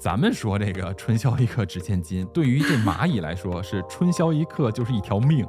[0.00, 5.46] 咱们说这个春宵一刻值千金，对于这蚂蚁来说是春宵一刻就是一条命，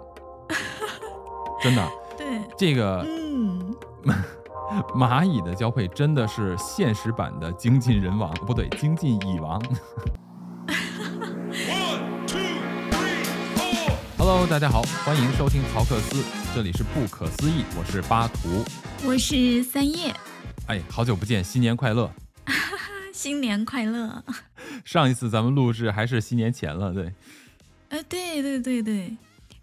[1.63, 1.89] 真的。
[2.17, 3.73] 对，这个嗯，
[4.93, 9.57] 蚂蚁的交配真的是现实版的精尽人亡，不对，精尽蚁亡。
[10.67, 12.37] One, two,
[12.91, 13.23] three,
[13.55, 13.93] four.
[14.17, 16.21] Hello，大家好，欢迎收听曹克斯，
[16.53, 18.65] 这里是不可思议，我是巴图。
[19.05, 20.13] 我是三叶，
[20.67, 22.11] 哎，好久不见，新年快乐！
[23.21, 24.23] 新年快乐！
[24.83, 27.13] 上一次咱们录制还是新年前了，对，
[27.89, 29.15] 呃，对对对对，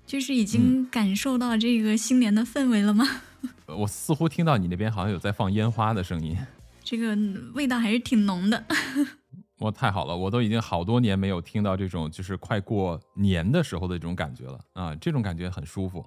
[0.06, 3.04] 就是已经感受到这个新年的氛围了吗？
[3.66, 6.38] 我似乎听到你那边好像有在放烟花的声音。
[6.84, 7.18] 这个
[7.54, 8.64] 味道还是挺浓的。
[9.58, 10.16] 哇，太好了！
[10.16, 16.06] 我都已经好多年没有听到这种就是快过年的时候的这种感觉了啊，这种感觉很舒服。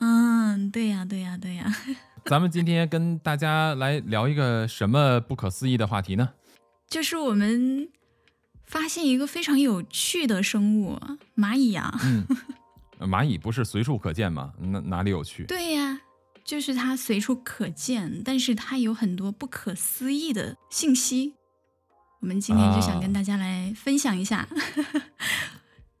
[0.00, 1.64] 嗯，对呀对呀对呀，
[2.26, 6.28] 咱们今天跟大家来聊一个什么不可思议的话题呢？
[6.88, 7.88] 就是我们
[8.64, 10.98] 发现一个非常有趣的生物——
[11.36, 11.98] 蚂蚁啊。
[12.04, 12.26] 嗯，
[13.08, 14.52] 蚂蚁不是随处可见吗？
[14.60, 15.44] 那哪里有趣？
[15.46, 16.00] 对呀，
[16.44, 21.34] 就是它随处可见，但是它有很多不可思议的信息。
[22.20, 24.48] 我们今天就想跟大家来分享一下。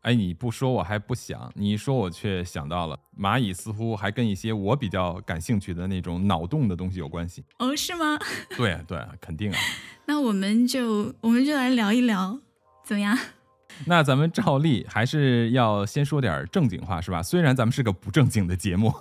[0.04, 7.42] 哎，你不说我还不想，你一说我却想到了，蚂蚁似乎还跟一些我比较感兴趣的那种脑洞的东西有关系。
[7.58, 8.18] 哦，是吗？
[8.56, 9.58] 对啊对啊，肯定啊。
[10.06, 12.38] 那我们就我们就来聊一聊，
[12.84, 13.18] 怎么样？
[13.86, 17.22] 那咱们照例还是要先说点正经话，是吧？
[17.22, 18.92] 虽然咱们是个不正经的节目，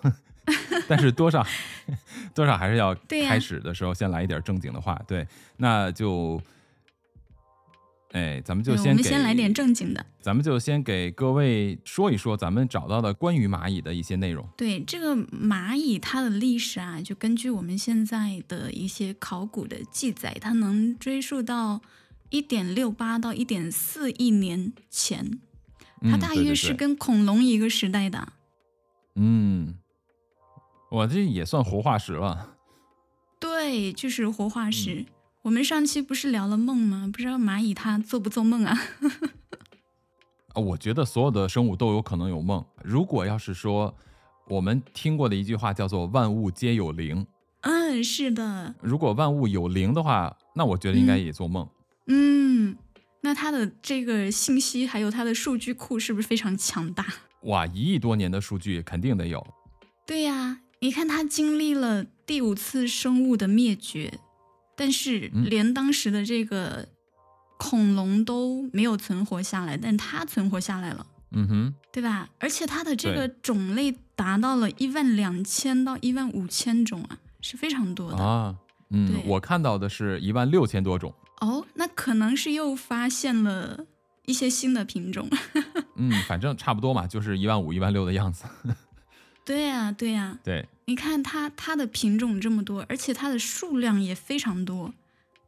[0.87, 1.45] 但是多少
[2.33, 2.95] 多少还是要
[3.27, 4.99] 开始的时候先来一点正经的话。
[5.05, 6.41] 对，那就，
[8.13, 10.05] 哎，咱们就先给们先来点正经的。
[10.21, 14.47] 咱们就先给各位说一说咱们找到的关于蚂蚁的一些内容。
[14.55, 21.81] 对这个蚂蚁，它的历史啊，就根据我们现在的一些考古的记载，它能追溯到
[22.29, 25.39] 一点六八到一点四亿年前，
[26.01, 28.33] 它嗯大约是跟恐龙一个时代的。
[29.15, 29.79] 嗯，
[30.91, 32.57] 我这也算活化石了。
[33.39, 34.99] 对，就是活化石。
[34.99, 35.05] 嗯
[35.43, 37.09] 我们上期不是聊了梦吗？
[37.11, 38.79] 不知道蚂蚁它做不做梦啊？
[40.53, 42.63] 啊，我觉得所有的生物都有可能有梦。
[42.81, 43.93] 如果要是说
[44.47, 47.27] 我们听过的一句话叫做“万物皆有灵
[47.61, 51.67] 嗯，是的，”，如果万物有灵的话，那我觉得应该也做梦。
[52.07, 52.77] 嗯，
[53.19, 57.05] 那它的这个信息还有它的数据库是不是非常强大？
[57.41, 59.45] 哇，一亿多年的数据肯定得有。
[60.07, 64.19] 对呀、你看它经历了第五次生物的灭绝，
[64.75, 66.87] 但是嗯连当时的这个
[67.57, 71.05] 恐龙都没有存活下来，但它存活下来了。
[71.35, 72.29] 嗯哼，对吧？
[72.39, 78.17] 而且它的这个种类达到了一万两千到一万五千种啊，是非常多的。
[78.17, 78.55] 啊，
[78.91, 81.13] 嗯，我看到的是一万六千多种。
[81.41, 83.85] 哦，那可能是又发现了
[84.25, 85.27] 一些新的品种。
[85.97, 88.45] 嗯，反正差不多嘛，就是一万五、一万六的样子。
[89.43, 94.93] 对呀、对呀、对，你看它它的品种这么多，而且它的数量也非常多，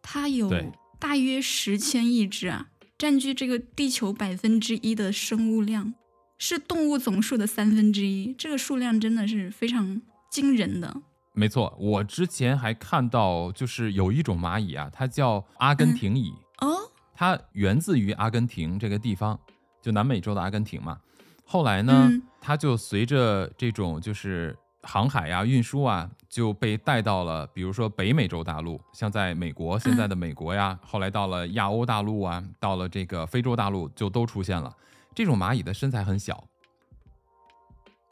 [0.02, 0.52] 它有
[1.00, 5.94] 大约十千亿只啊，占据这个地球百分之一的生物量，
[6.38, 10.02] 是动物总数的三分之一，这个数量真的是非常
[10.32, 11.02] 惊人的。
[11.34, 19.38] 没错，我之前还看到，就是有一种蚂蚁啊，它叫阿根廷蚁，哦，它源自于阿根廷这个地方，
[19.82, 20.98] 就南美洲的阿根廷嘛。
[21.44, 34.74] 后来呢，嗯它就随着这种就是航海呀、运输啊，就被带到了，比如说北美洲大陆，像在美国现在的美国呀，后来到了亚欧大陆啊，到了这个非洲大陆就都出现了。
[35.16, 36.48] 这种蚂蚁的身材很小，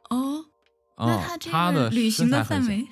[0.09, 0.45] 哦，
[0.95, 2.87] 嗯那它这个旅行的范围，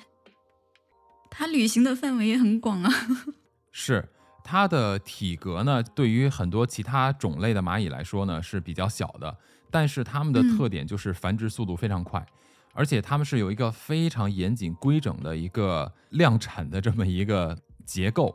[1.28, 2.92] 它旅行的范围也很广啊。
[3.72, 4.08] 是
[4.44, 9.36] 它的体格呢，对于很多其他种类的蚂蚁来说呢是比较小的，
[9.70, 10.56] 但是它们的嗯。
[10.56, 12.24] 特点就是繁殖速度非常快，
[12.72, 18.34] 而且他们是有一个非常严谨规整的一个量产的这么一个结构，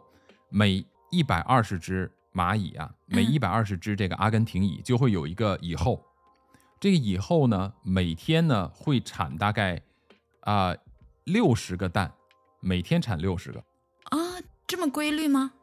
[0.49, 6.03] 每一百二十只蚂蚁啊，每嗯一百二十只这个阿根廷蚁就会有一个蚁后，
[6.79, 9.81] 这个蚁后呢每天呢会产大概
[10.41, 10.75] 啊
[11.23, 12.13] 六十个蛋，
[12.59, 13.59] 每天产六十个。
[14.06, 14.17] 啊，
[14.67, 15.53] 这么规律吗？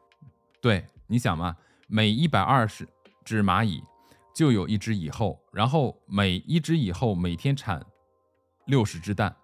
[0.59, 1.55] 对，你想嘛，
[1.87, 2.87] 每一百二十
[3.23, 3.81] 只蚂蚁
[4.33, 7.85] 就有一只蚁后，然后每一只蚁后每天产
[8.65, 9.35] 六十只蛋，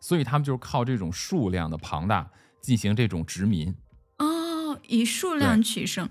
[0.00, 2.30] 所以他们就是靠这种数量的庞大
[2.60, 3.74] 进行这种殖民。
[4.18, 6.08] 哦，以数量取胜。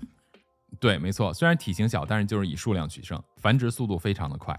[0.78, 4.58] 对，没错，虽然体型小，但是就是以数量取胜，繁殖速度非常的快。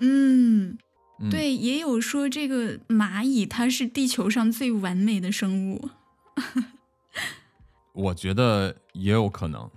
[0.00, 0.76] 嗯，
[1.20, 5.90] 嗯，对，也有说这个蚂蚁它是地球上最完美的生物。
[7.92, 9.70] 我觉得也有可能。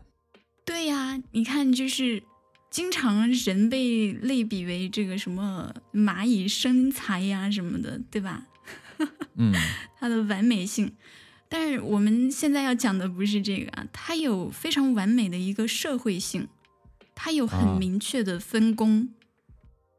[0.66, 2.24] 对呀，你看，就是
[2.76, 8.46] 经常人被类比为这个什么蚂蚁身材呀什么的，对吧？
[9.38, 9.54] 嗯
[9.98, 10.92] 它的完美性。
[11.48, 16.50] 但是我们现在要讲的不是这个啊，它有非常完美的一个社会性，
[17.16, 19.08] 它有啊很明确的分工。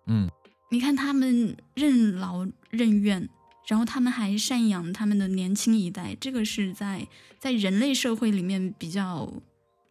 [0.07, 0.29] 嗯
[0.71, 3.27] 你看他们任劳任怨，
[3.67, 7.09] 然后他们还赡养他们的年轻一代，这个是在
[7.39, 9.33] 在人类社会里面比较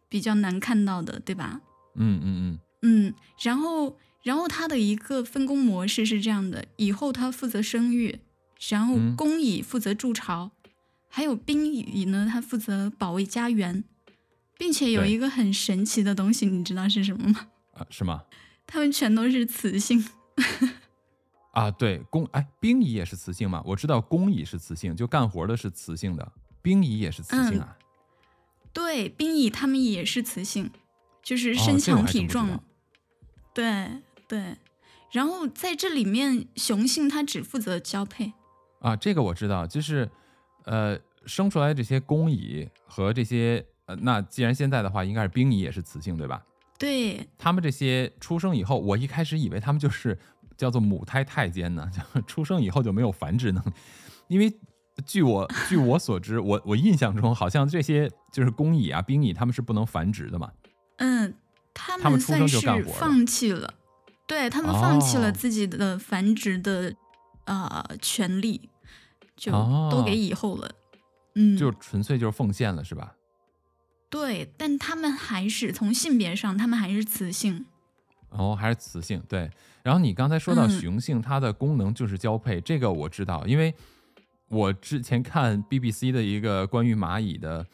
[0.08, 1.60] 比较难看到的，对吧？
[1.96, 2.58] 嗯嗯嗯，
[3.42, 8.20] 然后然后他的一个分工模式是这样的：以后他负责生育，
[8.68, 10.50] 然后嗯公蚁负责筑巢，
[11.08, 13.84] 还有兵蚁呢，他负责保卫家园，
[14.58, 17.48] 并且有一个很神奇的东西，你知道是什么吗？
[17.74, 18.22] 嗯 啊，是吗？
[18.66, 20.04] 他们全都是雌性。
[21.52, 23.62] 啊，对，公哎，兵蚁也是雌性嘛？
[23.64, 27.76] 我知道工蚁是雌性，就干活的是雌性的，兵蚁也是雌性啊。
[28.72, 30.70] 对，兵蚁它们也是雌性，
[31.26, 32.62] 就是哦身强体壮。
[33.52, 33.88] 对
[34.28, 34.56] 对，
[35.10, 38.32] 然后在这里面，雄性它只负责交配。
[38.78, 40.08] 啊，这个我知道，就是
[40.66, 40.96] 呃，
[41.26, 46.40] 生出来这些公蚁和这些呃，那既然现在的话，应该是兵蚁也是雌性，对吧？
[46.78, 50.16] 对，他们这些出生以后，我一开始以为他们就是
[50.56, 53.72] 叫做母胎太监呢，就 出生以后就没有繁殖能力，
[54.28, 54.52] 因为
[55.04, 60.52] 据我据我所知，我我印象中好像这些就是公蚁啊、兵蚁，他们是不能繁殖的嘛。
[60.96, 61.34] 嗯，
[61.74, 62.60] 他他们算是
[62.98, 63.74] 放弃了，
[64.26, 66.94] 对他们放弃哦了自己的繁殖的
[67.44, 68.68] 呃权利，
[69.36, 70.70] 就哦都给以后了。
[71.34, 73.14] 嗯，就纯粹就是奉献了，是吧？
[74.08, 77.66] 对，但他们还是从性别上，他们还是雌性。
[78.30, 79.50] 哦，还是雌性对。
[79.82, 83.74] 然后你刚才说到嗯雄性，它的功能就是交配，这个我知道，因为
[84.48, 87.66] 我之前看 BBC 的一个关于蚂蚁的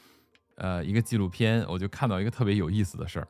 [0.57, 3.29] 呃一个纪录片，我就看到一个特别有意思的事儿。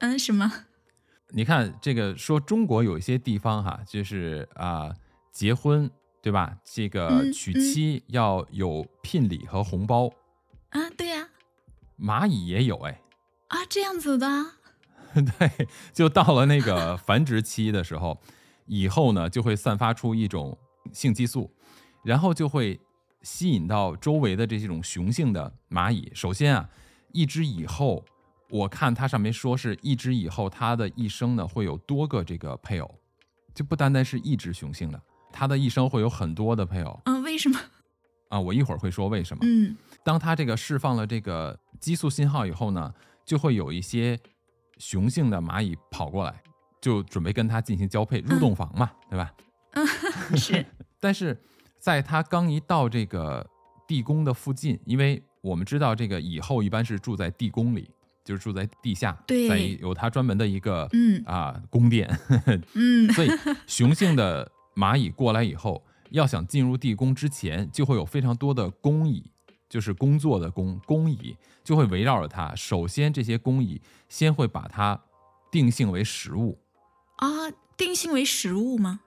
[0.00, 0.50] 嗯，什么？
[1.34, 4.94] 你看这个说中国有一些地方哈，就是啊、
[5.32, 6.56] 结婚对吧？
[6.64, 10.08] 这个嗯娶嗯妻要有聘礼和红包，
[10.70, 11.28] 啊，对呀、
[11.98, 13.00] 蚂蚁也有哎。
[13.48, 14.58] 啊，这样子的啊。
[15.14, 18.18] 对，就到了那个繁殖期的时候，
[18.66, 20.56] 以后呢就会散发出一种
[20.92, 21.50] 性激素，
[22.04, 22.80] 然后就会
[23.22, 26.10] 吸引到周围的这些种雄性的蚂蚁。
[26.14, 26.68] 首先啊，
[27.12, 28.04] 一只蚁后，
[28.50, 32.94] 我看它上面说是一只蚁后，它的一生呢会有多个这个配偶，
[33.54, 35.00] 就不单单是一只雄性的，
[35.32, 37.58] 它的一生会有很多的配偶嗯，为什么？
[38.28, 38.40] 啊。
[38.40, 39.42] 我一会儿会说为什么。
[39.44, 42.92] 嗯当它这个释放了这个激素信号以后呢，
[43.24, 44.18] 就会有一些
[44.78, 46.42] 雄性的蚂蚁跑过来，
[46.80, 49.32] 就准备跟它进行交配，入洞房嘛，对吧？
[49.74, 49.86] 嗯，
[50.36, 50.66] 是。
[50.98, 51.40] 但是
[51.82, 53.44] 在它刚一到这个
[53.88, 57.90] 地宫的附近，因为我们知道这个蚁后一般是住在地宫里，
[58.24, 59.48] 就是住在地下，对。
[59.48, 61.20] 在有它专门的一个嗯。
[61.26, 62.08] 啊宫殿，
[62.74, 63.10] 嗯。
[63.14, 63.28] 所以
[63.66, 69.28] 雄性的蚂蚁过来以后，要想进入地宫之前，就会有非常多的工蚁，
[69.68, 72.54] 就是工作的工工蚁，就会围绕着它。
[72.54, 75.02] 首先，这些工蚁先会把它
[75.50, 76.60] 定性为食物，
[77.16, 77.26] 啊，
[77.76, 79.00] 定性为食物吗？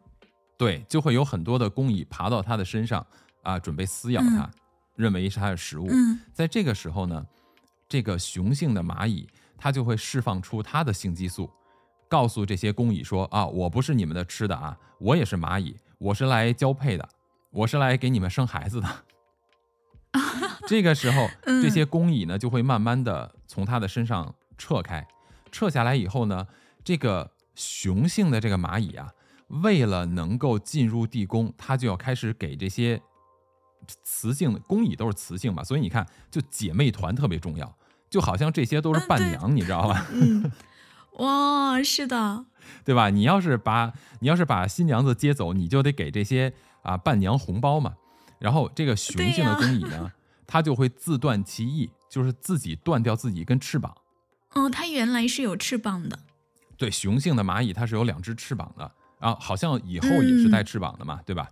[0.57, 3.05] 对，就会有很多的工蚁爬到它的身上
[3.43, 4.51] 啊，准备撕咬它，嗯
[4.95, 5.87] 认为是它的食物。
[5.89, 7.25] 嗯在这个时候呢，
[7.89, 11.49] 这个雄性的蚂蚁它就会释放出它的性激素，
[12.07, 17.09] 告诉这些工蚁说啊，我不是你们的吃的啊，我也是蚂蚁，我是来交配的，
[17.51, 18.87] 我是来给你们生孩子的。
[20.67, 25.05] 这个时候， 嗯这些工蚁呢就会慢慢的从它的身上撤开，
[25.51, 26.47] 撤下来以后呢，
[26.85, 29.11] 这个雄性的这个蚂蚁啊，
[29.47, 33.01] 为了能够进入地宫，他就要开始给这些
[34.03, 37.77] 雌性的工蚁都是雌性嘛，所以你看，就姐妹团特别重要，
[38.09, 40.07] 就好像这些都是伴娘， 你知道吧？
[40.11, 40.51] 嗯，
[41.19, 42.45] 哇，是的，
[42.83, 43.09] 对吧？
[43.09, 47.95] 你要是把你要是把新娘子接走，你就得给这些啊伴娘红包嘛。
[48.39, 50.11] 然后这个雄性的工蚁呢，
[50.45, 53.95] 它就会自断其翼，就是自己断掉自己一根翅膀。
[54.53, 56.19] 哦，它原来是有翅膀的。
[56.77, 61.49] 对，雄性的蚂蚁它是有两只翅膀的，然后好像以后也是带翅膀的嘛，对吧？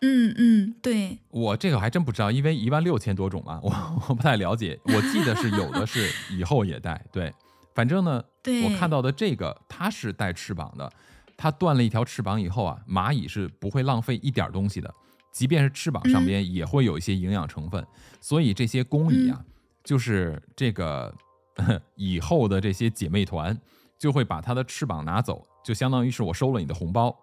[0.00, 3.70] 嗯嗯，对，我这个还真不知道，因为一万六千多种嘛，我
[4.08, 4.78] 我不太了解。
[4.84, 7.34] 我记得是有的是以后也带，对，
[7.74, 10.88] 反正呢，对我看到的这个它是带翅膀的，
[11.36, 14.94] 它断了一条翅膀以后啊，蚂蚁是不会浪费一点东西的，
[15.32, 17.84] 即便是翅膀上边也会有一些营养成分，
[18.20, 19.44] 所以这些工蚁啊，
[19.82, 21.12] 就是这个
[21.96, 23.58] 以后的这些姐妹团
[23.98, 27.14] 就会把它的翅膀拿走，就相当于是我收了你的红包。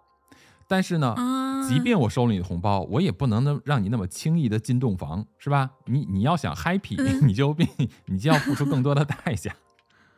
[0.68, 5.70] 但是呢，啊，即便我收了你的红包，我也不能能让你那么轻易的进洞房，是吧？
[5.86, 7.66] 你你要想 happy，、嗯你就必
[8.06, 9.52] 你就要付出更多的代价。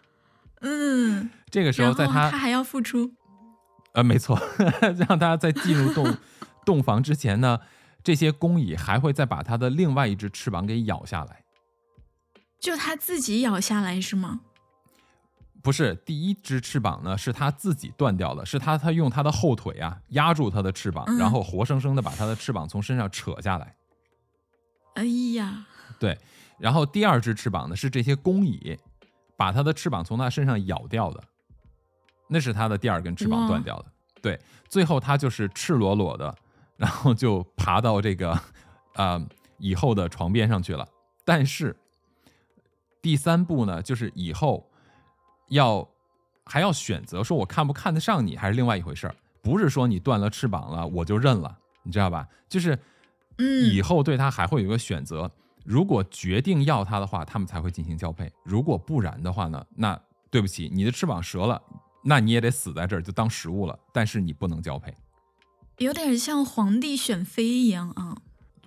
[0.61, 3.13] 嗯，这个时候，在他他还要付出，
[3.93, 4.39] 呃，没错，
[5.09, 6.15] 让他在进入洞
[6.67, 7.61] 洞房之前呢，
[8.05, 11.45] 这些工蚁还会再把他的另外一只翅膀给咬下来。
[12.61, 14.41] 就他自己咬下来是吗？
[15.63, 23.75] 不是第一只翅膀呢，是他自己断掉的，是他他用他的后腿啊压住他的翅膀，嗯然后活生生的把他的翅膀从身上扯下来。
[24.95, 25.67] 哎呀，
[25.99, 26.19] 对，
[26.59, 28.79] 然后第二只翅膀呢是这些工蚁
[29.37, 31.23] 把他的翅膀从他身上咬掉的，
[32.29, 33.87] 那是他的第二根翅膀断掉的。
[34.21, 36.35] 对，最后他就是赤裸裸的，
[36.77, 38.37] 然后就爬到这个
[38.95, 39.25] 呃
[39.59, 40.89] 以后的床边上去了。
[41.25, 41.77] 但是
[43.01, 44.68] 第三步呢，就是以后
[45.49, 45.89] 要
[46.45, 52.27] 还要选择说我看不看得上你，还是另外一回事儿，不是说你断了翅膀了我就认了，你知道吧？
[52.49, 52.79] 就是
[53.39, 55.31] 嗯，以后对他还会有一个选择。
[55.65, 60.01] 如果决定要他的话，他们才会进行交配；如果不然的话呢，那
[60.31, 61.61] 对不起，你的翅膀折了，
[62.03, 63.79] 那你也得死在这儿，就当食物了。
[63.93, 64.95] 但是你不能交配，
[65.77, 68.17] 有点像皇帝选妃一样啊。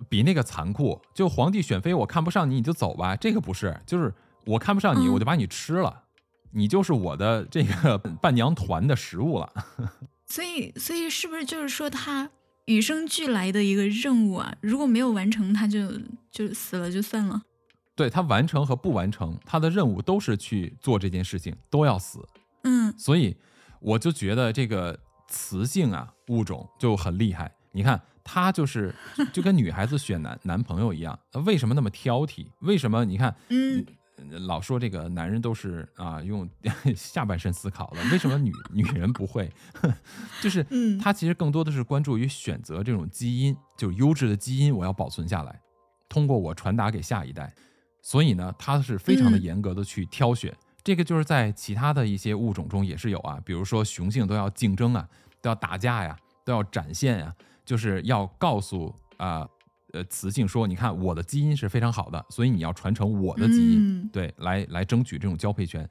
[0.10, 1.02] 比那个残酷。
[1.14, 3.16] 就皇帝选妃，我看不上你，你就走吧。
[3.16, 4.14] 这个不是，就是
[4.46, 6.04] 我看不上你，嗯我就把你吃了，
[6.54, 9.52] 你就是我的这个伴娘团的食物了。
[10.28, 12.30] 所以，所以是不是就是说他
[12.66, 14.56] 与生俱来的一个任务啊？
[14.62, 15.92] 如果没有完成，他就
[16.32, 17.42] 就死了就算了。
[17.96, 22.26] 对他完成和不完成，他的任务都是去做这件事情，都要死。
[22.64, 23.36] 嗯所以
[23.80, 27.52] 我就觉得这个雌性啊物种就很厉害。
[27.74, 28.96] 你看，他就是
[29.34, 32.48] 就跟女孩子选男男朋友一样，呃为什么那么挑剔？
[32.60, 33.94] 为什么你看嗯呃
[34.42, 36.50] 老说这个男人都是啊用
[36.96, 39.52] 下半身思考的，为什么女 女人不会？
[40.42, 45.60] 就是嗯他其实更多的是关注于选择这种基因，就是优质的基因，我要保存下来，
[46.10, 47.54] 通过我传达给下一代。
[48.04, 50.52] 所以呢，他是非常的嗯严格的去挑选。
[50.84, 55.08] 这个就是在其他的一些物种中也是有啊，比如说雄性都要竞争啊，
[55.40, 57.32] 都要打架呀，都要展现呀，
[57.64, 58.88] 就是要告诉
[59.18, 59.50] 啊呃
[60.10, 65.88] 雌性说，你看我的基因是非常好的，所以你要传承我的基因，嗯对，来来争取这种交配权。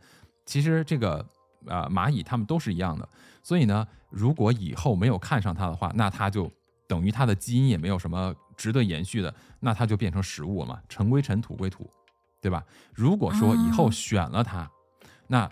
[0.46, 1.24] 其实这个
[1.66, 3.08] 呃蚂蚁它们都是一样的，
[3.42, 6.50] 所以呢，如果以后没有看上它的话，那它就
[6.86, 11.88] 等于它的基因也没有什么值得延续的，那它就变成食物了嘛，尘归尘，土归土，
[12.40, 12.64] 对吧？
[12.94, 14.68] 如果说以后哦选了它，
[15.26, 15.50] 那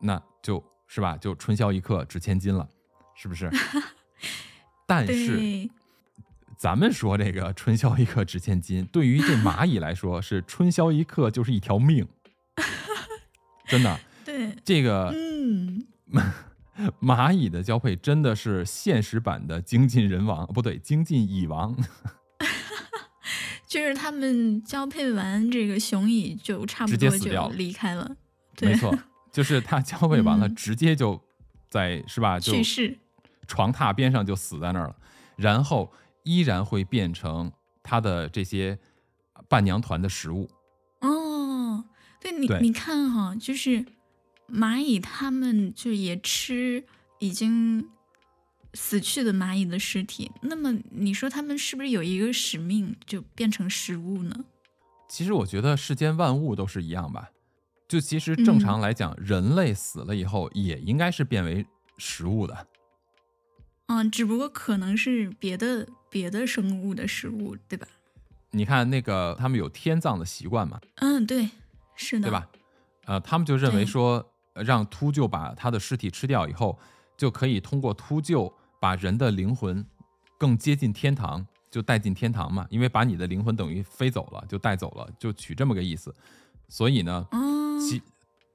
[0.00, 2.68] 那就是吧，就春宵一刻值千金了，
[3.14, 3.50] 是不是？
[4.86, 5.70] 但是对，
[6.60, 12.06] 咱们说这个春宵一刻值千金，对于这蚂蚁来说是春宵一刻就是一条命，
[13.66, 13.98] 真的。
[14.26, 15.82] 对，这个嗯，
[17.00, 21.74] 蚂蚁的交配真的是现实版的精尽人亡，不对，精尽蚁亡。
[23.66, 28.16] 就是他们交配完这个雄蚁就差不多就死掉了离开了，
[28.54, 28.94] 对没错，
[29.32, 31.18] 就是它交配完了，嗯直接就
[31.70, 32.38] 在是吧？
[32.38, 32.98] 就去世。
[33.48, 34.96] 床榻边上就死在那儿了，
[35.36, 35.90] 然后
[36.22, 38.78] 依然会变成它的这些
[39.48, 40.50] 伴娘团的食物。
[41.00, 41.84] 哦，
[42.20, 43.84] 对你对你看哈，就是
[44.48, 46.84] 蚂蚁它们就也吃
[47.18, 47.88] 已经
[48.74, 54.44] 死去的蚂蚁的尸体，那么你说它们是不是有一个使命，就变成食物呢？
[55.08, 57.30] 其实我觉得世间万物都是一样吧，
[57.88, 61.66] 就其实正嗯常来讲，人类死了以后也应该是变为
[61.98, 62.66] 食物的。
[63.86, 67.86] 嗯，只不过可能是别的别的生物的食物，对吧？
[68.50, 71.50] 你看那个他们有天葬的习惯嘛，嗯，对，
[71.94, 72.48] 是的，对吧？？
[73.06, 74.24] 呃，他们就认为说，
[74.54, 76.78] 呃让秃鹫把他的尸体吃掉以后，
[77.16, 79.86] 就可以通过秃鹫把人的灵魂
[80.36, 82.66] 更接近天堂，就带进天堂嘛。
[82.70, 86.14] 因为把你的灵魂等于飞走了，就带走了，就取这么个意思。
[86.68, 88.02] 所以呢，哦，其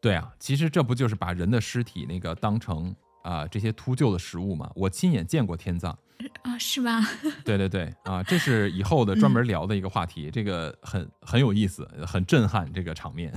[0.02, 2.94] 对啊，其实这不就是把人的尸体那个当成
[3.24, 4.70] 啊、这些秃鹫的食物嘛？
[4.76, 5.98] 我亲眼见过天葬。
[6.44, 7.02] 啊，是吧？
[7.44, 13.32] 对对对啊，这是以后的专门聊的一个话题，这个很很有意思，很震撼这个场面。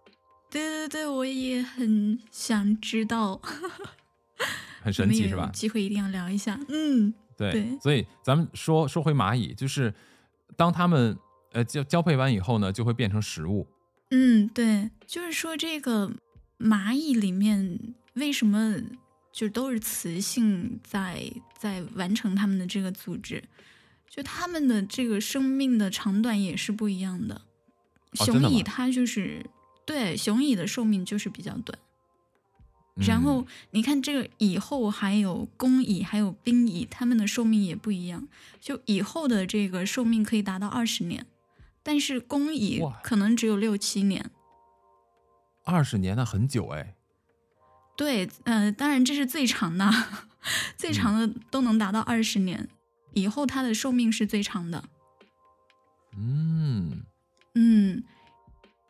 [0.50, 3.40] 对对对，我也很想知道，
[4.82, 5.50] 很神奇是吧？
[5.52, 6.58] 机会一定要聊一下。
[6.68, 9.92] 嗯，对，对所以咱们说说回蚂蚁，就是
[10.56, 11.16] 当它们
[11.52, 13.66] 呃交交配完以后呢，就会变成食物。
[14.10, 16.12] 嗯，对，就是说这个
[16.58, 18.74] 蚂蚁里面为什么
[19.32, 23.42] 就都是雌性在在完成它们的这个组织，
[24.08, 27.42] 就它们的这个生命的长短也是不一样的。
[28.12, 29.46] 雄蚁它就是
[29.86, 31.78] 对雄蚁的寿命就是比较短，
[32.94, 38.28] 然嗯后你看这个蚁后还有公蚁还有兵蚁，它们的寿命也不一样。
[38.60, 41.24] 就蚁后的这个寿命可以达到二十年，
[41.82, 44.30] 但是公蚁可能只有六七年。
[45.64, 46.94] 二十年那很久哎，
[47.96, 49.90] 对，呃，当然这是最长的，
[50.76, 52.68] 最长的都能达到二十年，
[53.14, 54.84] 以后它的寿命是最长的。
[56.16, 57.02] 嗯
[57.54, 58.04] 嗯，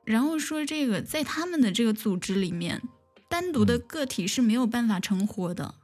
[0.04, 2.82] 然后说这个在他们的这个组织里面，
[3.28, 5.74] 单独的嗯个体是没有办法成活的，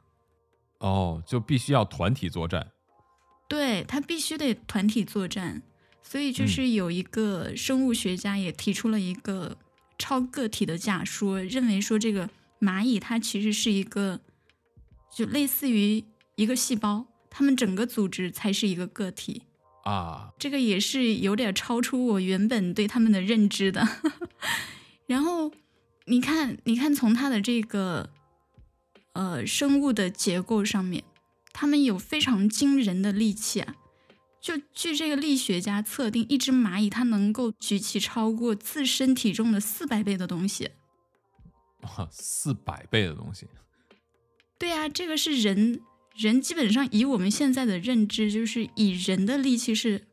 [0.79, 2.71] 哦，就必须要团体作战。
[3.47, 5.61] 对，他必须得团体作战。
[6.01, 9.57] 所以就嗯是有一个生物学家也提出了一个
[9.99, 12.27] 超个体的假说，认为说这个
[12.59, 14.19] 蚂蚁它其实是一个，
[15.15, 16.03] 就类似于
[16.35, 19.43] 一个细胞，它们整个组织才是一个个体。
[19.83, 23.87] 啊，这个也是有点超出我原本对他们的认知的。
[25.07, 25.51] 然后
[26.05, 28.09] 你看，你看从它的这个
[29.13, 31.03] 呃生物的结构上面，
[31.53, 33.75] 它们有非常惊人的力气啊。
[34.41, 40.69] 就据这个力学家测定，一只蚂蚁它能够举起超过自身体重的四百倍的东西。
[42.11, 43.47] 四百倍的东西。
[44.57, 45.81] 对啊，这个是人
[46.15, 50.07] 人基本上以我们现在的认知，就是以人的力气是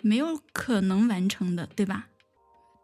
[0.00, 2.08] 没有可能完成的，对吧？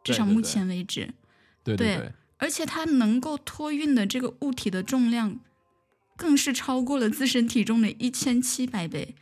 [0.03, 1.15] 至少目对对对前为止，
[1.63, 5.39] 对对对，而且它能够托运的这个物体的重量，
[6.17, 9.15] 更是超过了自身体重的一千七百倍，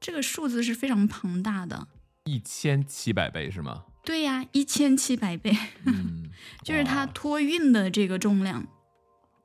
[0.00, 1.88] 这个数字是非常庞大的。
[2.24, 3.86] 一千七百倍是吗？
[4.04, 6.30] 对呀，一千七百倍，嗯，
[6.64, 8.66] 就是它托运的这个重量。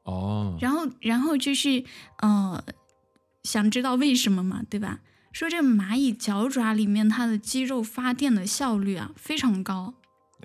[0.03, 1.83] 哦，然后，然后就是
[2.19, 2.63] 呃，
[3.43, 4.99] 想知道为什么嘛，对吧？
[5.33, 9.93] 说这蚂蚁脚爪里面它的肌肉发电的效率啊非常高，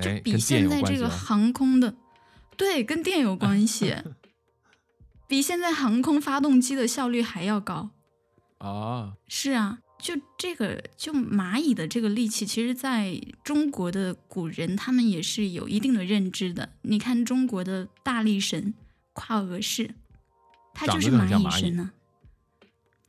[0.00, 1.08] 就哎，比现在这个？
[1.08, 1.94] 航空的，
[2.56, 3.94] 对，跟电有关系，
[5.28, 7.90] 比现在航空发动机的效率还要高。
[8.58, 16.70] 啊，是啊，就这个，就蚂蚁的这个力气，其实在中国的古人他们也是有一定的认知的。
[16.82, 18.74] 你看中国的大力神
[19.12, 19.94] 跨额氏，
[20.72, 21.90] 他就是蚂蚁蚁神呢、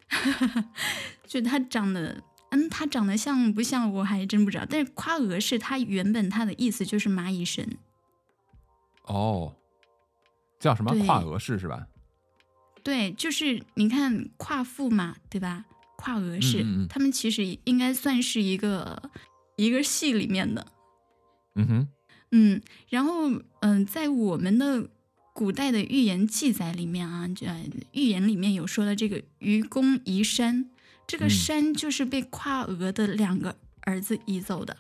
[1.26, 4.66] 就他长得，嗯，他长得像不像我还真不知道。
[4.70, 7.78] 但是跨额氏他原本他的意思就是蚂蚁神，
[9.04, 9.56] 哦，
[10.60, 11.88] 叫什么对跨额式是吧？
[12.84, 15.66] 对，就是你看夸父嘛，对吧？
[16.02, 19.12] 跨额氏，嗯嗯嗯他们其实应该算是一个
[19.56, 20.66] 一个系里面的。
[21.56, 21.88] 嗯哼，
[22.32, 24.90] 嗯，然后嗯、在我们的
[25.34, 30.70] 古代的寓言记载里面啊，呃寓言里面有说的这个愚公移山，
[31.06, 34.78] 这个嗯山就是被跨额的两个儿子移走的，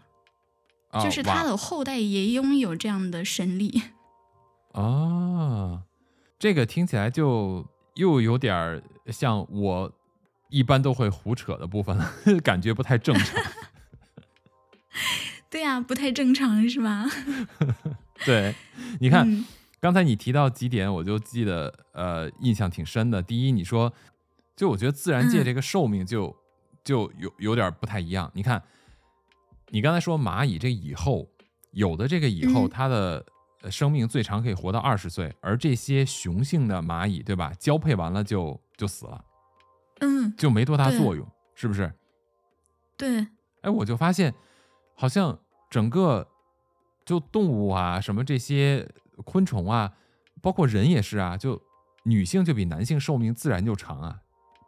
[0.91, 3.81] 哦就是他的后代也拥有这样的神力。
[4.73, 5.83] 啊，
[6.39, 9.91] 这个听起来就又有点儿像我
[10.51, 12.13] 一般都会胡扯的部分了，
[12.45, 13.41] 感觉不太正常。
[15.49, 17.05] 对呀、不太正常是吧？
[18.23, 18.53] 对，
[18.99, 19.43] 你看、嗯
[19.81, 23.19] 刚才你提到几点，我就记得呃印象挺深的。
[23.19, 23.91] 第一，你说
[24.55, 26.35] 就我觉得自然界嗯这个寿命就、
[26.83, 28.29] 就有有点不太一样。
[28.35, 28.61] 你看，
[29.69, 31.27] 你刚才说蚂蚁这蚁后，
[31.71, 33.25] 有的这个蚁后嗯它的
[33.63, 37.51] 呃生命最长可以活到二十岁，而这些雄性的蚂蚁，对吧？
[37.57, 39.25] 交配完了就就死了，
[40.01, 41.91] 嗯，就没多大作用，是不是？
[42.97, 43.27] 对，
[43.61, 44.33] 哎，我就发现，
[44.93, 46.27] 好像整个
[47.05, 48.87] 就动物啊，什么这些
[49.25, 49.93] 昆虫啊，
[50.41, 51.61] 包括人也是啊，就
[52.03, 54.19] 女性就比男性寿命自然就长啊，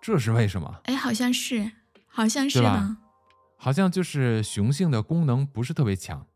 [0.01, 0.81] 这是为什么？
[0.85, 1.71] 哎，好像是，
[2.07, 2.97] 好像是的。
[3.55, 6.27] 好像就是雄性的功能不是特别强，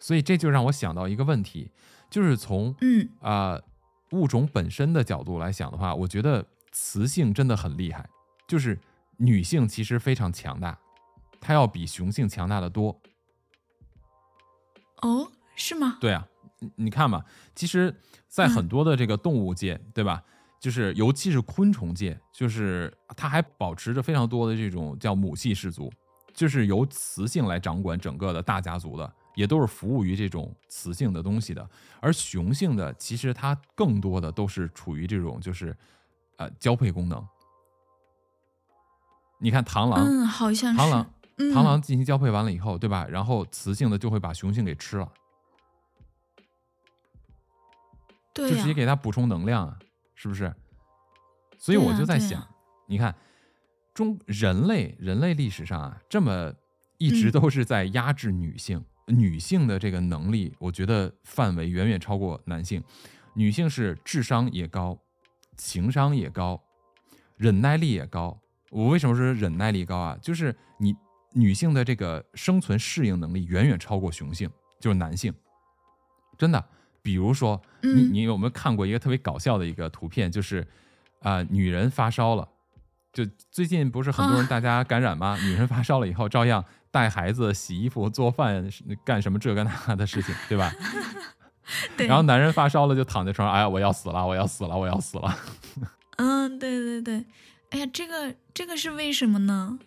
[0.00, 1.70] 所以这就让我想到一个问题，
[2.10, 3.60] 就是从嗯，啊、
[4.10, 8.04] 物种本身的角度来想的话，我觉得雌性真的很厉害，
[8.48, 8.78] 就是
[9.16, 10.76] 女性其实非常强大，
[11.40, 13.00] 它要比雄性强大的多。
[15.00, 15.98] 哦，是吗？
[16.00, 16.26] 对啊，
[16.58, 17.94] 你你看嘛，其实，
[18.26, 20.22] 在很嗯多的这个动物界，对吧？
[20.58, 25.92] 就是尤其是昆虫界，就是它还保持着非常多的这种叫母系氏族，
[26.32, 31.68] 就是由雌性来掌管整个的大家族的，也都是服务于这种雌性的东西的。
[32.00, 35.76] 而雄性的，其实它更多的都是处于这种就是
[36.36, 37.26] 呃交配功能。
[39.38, 40.80] 你看螳螂，嗯，好像是。
[40.80, 43.06] 螳螂，嗯、螳螂进行交配完了以后，对吧？
[43.08, 45.12] 然后雌性的就会把雄性给吃了。
[48.32, 49.78] 对呀、就直接给它补充能量啊，
[50.14, 50.54] 是不是？
[51.58, 52.46] 所以我就在想，
[52.86, 53.14] 你看
[53.92, 56.52] 中人类人类历史上啊，这么
[56.98, 62.82] 一直嗯都是在压制女性，女性的这个能力，我觉得范围远远超过男性。
[63.34, 64.98] 女性是智商也高，
[65.56, 66.62] 情商也高，
[67.36, 68.40] 忍耐力也高。
[68.70, 70.18] 我为什么说忍耐力高啊？
[70.20, 70.94] 就是你
[71.32, 75.32] 女性的这个生存适应能力远远超过雄性，就是男性。
[76.36, 76.64] 真的，
[77.02, 80.30] 比如说，你嗯你有没有看过一个特别搞笑的一个图片？
[80.30, 80.66] 就是
[81.20, 82.48] 啊、女人发烧了，
[83.12, 85.38] 就最近不是很多人啊大家感染吗？
[85.42, 88.68] 女人发烧了以后，照样带孩子、洗衣服、做饭，
[89.04, 90.72] 干什么这个那的事情，对吧？
[91.96, 95.38] 对，然后男人发烧了就躺在床上，哎呀，我要死了，我要死了，我要死了。
[96.16, 97.24] 嗯，对对对，
[97.70, 99.78] 哎呀，这个这个是为什么呢？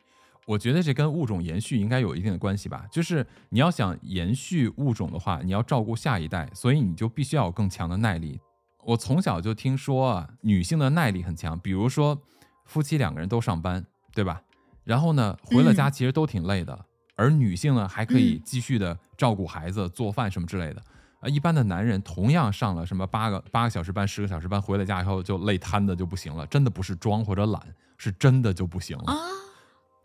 [0.46, 2.86] 我觉得这跟物种延续应该有一定的关系吧。
[2.90, 8.40] 就是你要想延续物种的话，你要照顾下一代，所以你就必须要有更强的耐力。
[8.86, 12.18] 我从小就听说啊，女性的耐力很强，比如说
[12.66, 14.42] 夫妻两个人都上班，对吧？
[14.86, 16.86] 然后呢，回了家嗯其实都挺累的，
[17.18, 20.82] 而女性呢还可以嗯继续的照顾孩子、做饭什么之类的。
[21.20, 27.62] 啊，一般的男人同样上了什么八个八个小时班、十个小时班，回了家以后就累瘫的就不行了，真的不是装或者懒，
[27.98, 29.18] 是真的就不行了，啊，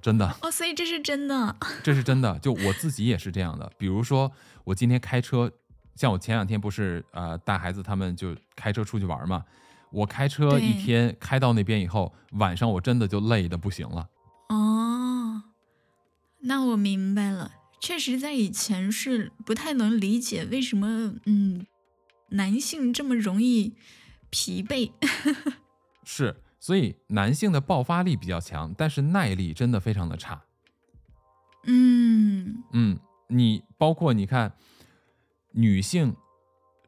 [0.01, 0.35] 真的。
[0.40, 1.55] 哦，所以这是真的。
[1.83, 3.70] 这是真的，就我自己也是这样的。
[3.77, 4.33] 比如说，
[4.64, 5.51] 我今天开车，
[5.94, 9.44] 像我前两天不是呃带孩子他们就开车出去玩嘛，
[9.90, 14.09] 我开车一天开到那边以后，晚上我真的就累的不行了。
[14.48, 15.42] 哦，
[16.40, 17.51] 那我明白了。
[17.83, 21.66] 确实，在以前是不太能理解为什么，嗯，
[22.29, 23.75] 男性这么容易
[24.31, 24.92] 疲惫。
[26.07, 30.45] 是，所以男性的爆发力比较强，但是耐力真的非常的差。
[31.64, 34.55] 嗯嗯，你包括你看，
[35.51, 36.14] 女性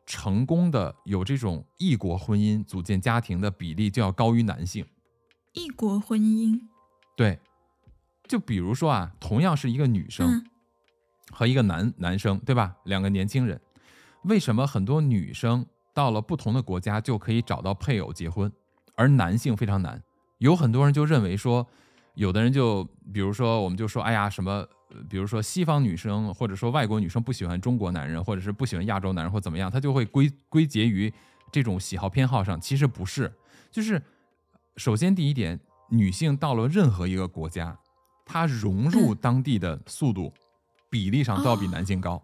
[0.06, 4.86] 成功的有这种异国婚姻组建家庭的比例就要高于男性。
[5.54, 6.60] 异国婚姻，
[7.16, 7.40] 对，
[8.28, 10.30] 就比如说啊，同样是一个女生。
[10.30, 10.46] 嗯
[11.30, 12.76] 和一个男男生，对吧？
[12.84, 13.60] 两个年轻人，
[14.24, 18.52] 为什么很多女生到了不同的国家就可以找到配偶结婚，
[18.94, 20.02] 而男性非常难？
[20.38, 21.66] 有很多人就认为说，
[22.14, 24.66] 有的人就比如说，我们就说，哎呀，什么，
[25.08, 31.12] 比如说西方女生或者说外国女生不喜欢中国男人，或者是不喜欢亚洲男人或怎么样，他就会归归结于
[31.50, 32.60] 这种喜好偏好上。
[32.60, 33.32] 其实不是，
[33.70, 34.00] 就是
[34.76, 35.58] 首先第一点，
[35.88, 37.76] 女性到了任何一个国家，
[38.26, 40.32] 她融入当地的速度。
[40.94, 42.22] 比例上都要比哦男性高，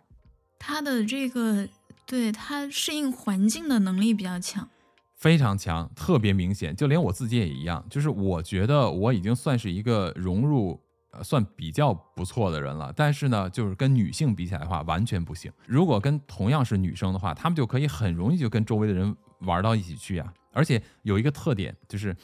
[0.56, 1.68] 他的这个
[2.06, 4.68] 对他适应环境的能力比较强。
[5.16, 6.76] 非常强，特别明显。
[6.76, 10.80] 就连我自己也一样，就是我觉得我已经算是一个融入
[11.10, 12.92] 呃算比较不错的人了。
[12.94, 15.50] 但是呢，就是跟女性比起来的话，完全不行。
[15.66, 20.32] 如果跟同样是女生的话，她们就可以很容易就跟周围的人玩到一起去啊。
[20.52, 22.16] 而且有一个特点就是。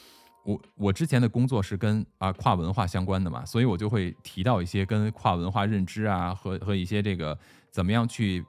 [0.47, 7.37] 我我之前的工作是跟啊跨文化相关的嘛，所以我就会提到一些跟跨文化认知啊和和一些这个
[7.69, 8.45] 怎么样去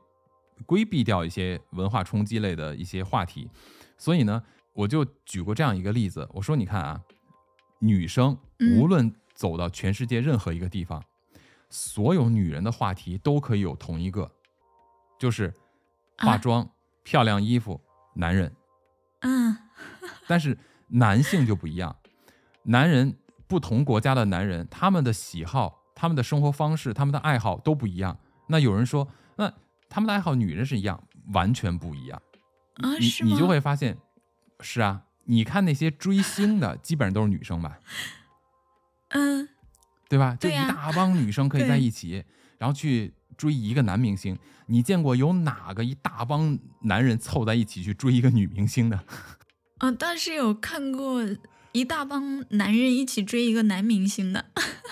[0.64, 3.50] 规避掉一些文化冲击类的一些话题。
[3.96, 4.40] 所以呢，
[4.72, 7.02] 我就举过这样一个例子，我说你看啊，
[7.80, 11.02] 女生嗯无论走到全世界任何一个地方，
[11.68, 14.30] 所有女人的话题都可以有同一个，
[15.18, 15.52] 就是
[16.18, 16.70] 化啊妆、
[17.02, 17.80] 漂亮衣服、
[18.14, 18.54] 男人。
[19.22, 19.56] 嗯
[20.28, 20.56] 但是
[20.88, 21.96] 男性就不一样，
[22.64, 28.18] 男人不同国家的男人，他们的喜好、他们的生活方式、他们的爱好都不一样。
[28.48, 29.52] 那有人说，那
[29.88, 32.20] 他们的爱好女人是一样，完全不一样。
[32.76, 33.10] 啊，你？
[33.24, 33.98] 你就会发现，
[34.60, 37.78] 是啊，你看那些追星的， 基本上都是女生吧，
[39.10, 39.48] 嗯
[40.08, 40.36] 对吧？
[40.40, 42.24] 就一大帮女生可以在一起，
[42.58, 44.38] 然后去追一个男明星。
[44.66, 48.98] 你见过有哪个一大帮男人凑在一起去追一个女明星的？
[49.78, 51.22] 啊，但是有看过
[51.72, 54.44] 一大帮男人一起追一个男明星的。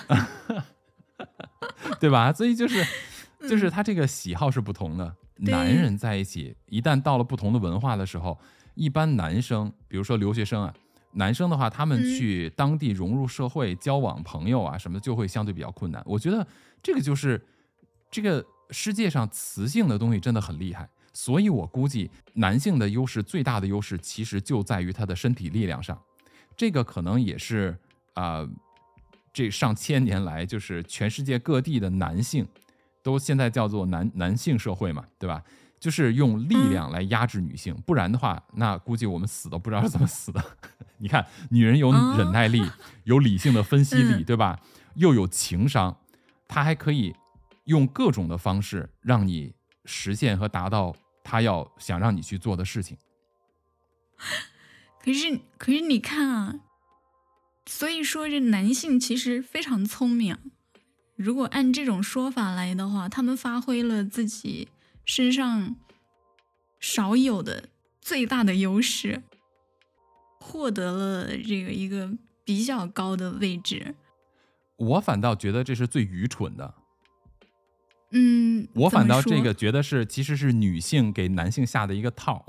[2.00, 2.32] 对吧？
[2.32, 2.84] 所以就是
[3.40, 5.14] 嗯就是他这个喜好是不同的。
[5.44, 8.38] 对男人在一起，一旦到了不同的文化的时候，
[8.74, 10.72] 一般男生，比如说留学生啊，
[11.12, 16.02] 男生的话，他们嗯去当地融入社会、交往朋友啊什么的，就会相对比较困难。
[16.06, 16.46] 我觉得
[16.82, 17.44] 这个就是
[18.10, 25.98] 这个世界上雌性的东西真的很厉害，所以我估计男性的优势最大的优势其实就在于他的身体力量上。
[26.54, 27.74] 这个可能也是
[28.12, 28.50] 啊、呃
[29.32, 32.46] 这上千年来，就是全世界各地的男性，
[33.02, 35.42] 都现在叫做男男性社会嘛，对吧？
[35.80, 40.42] 就是用力量来压制女性，不然的话，那估计我们死都不知道是怎么死的。
[40.96, 42.62] 你看，女人有哦忍耐力，
[43.04, 44.58] 有理性的分析力，嗯对吧？
[44.94, 45.96] 又有情商，
[46.46, 47.14] 她还可以
[47.64, 49.52] 用各种的方式让你
[49.84, 50.96] 实现和达到
[51.28, 52.96] 她要想让你去做的事情。
[55.02, 56.60] 可是，可是你看啊，
[57.66, 60.38] 所以说这男性其实非常聪明啊。
[61.16, 64.68] 如果按这种说法来的话，他们发挥了自己
[65.04, 65.74] 身上
[66.78, 67.68] 少有的
[68.00, 69.24] 最大的优势，
[70.38, 72.12] 获得了这个一个
[72.44, 73.96] 比较高的位置。
[74.76, 76.74] 我反倒觉得这是最愚蠢的。
[78.10, 82.44] 嗯，我反倒这个觉得是其实是女性给男性下的一个套，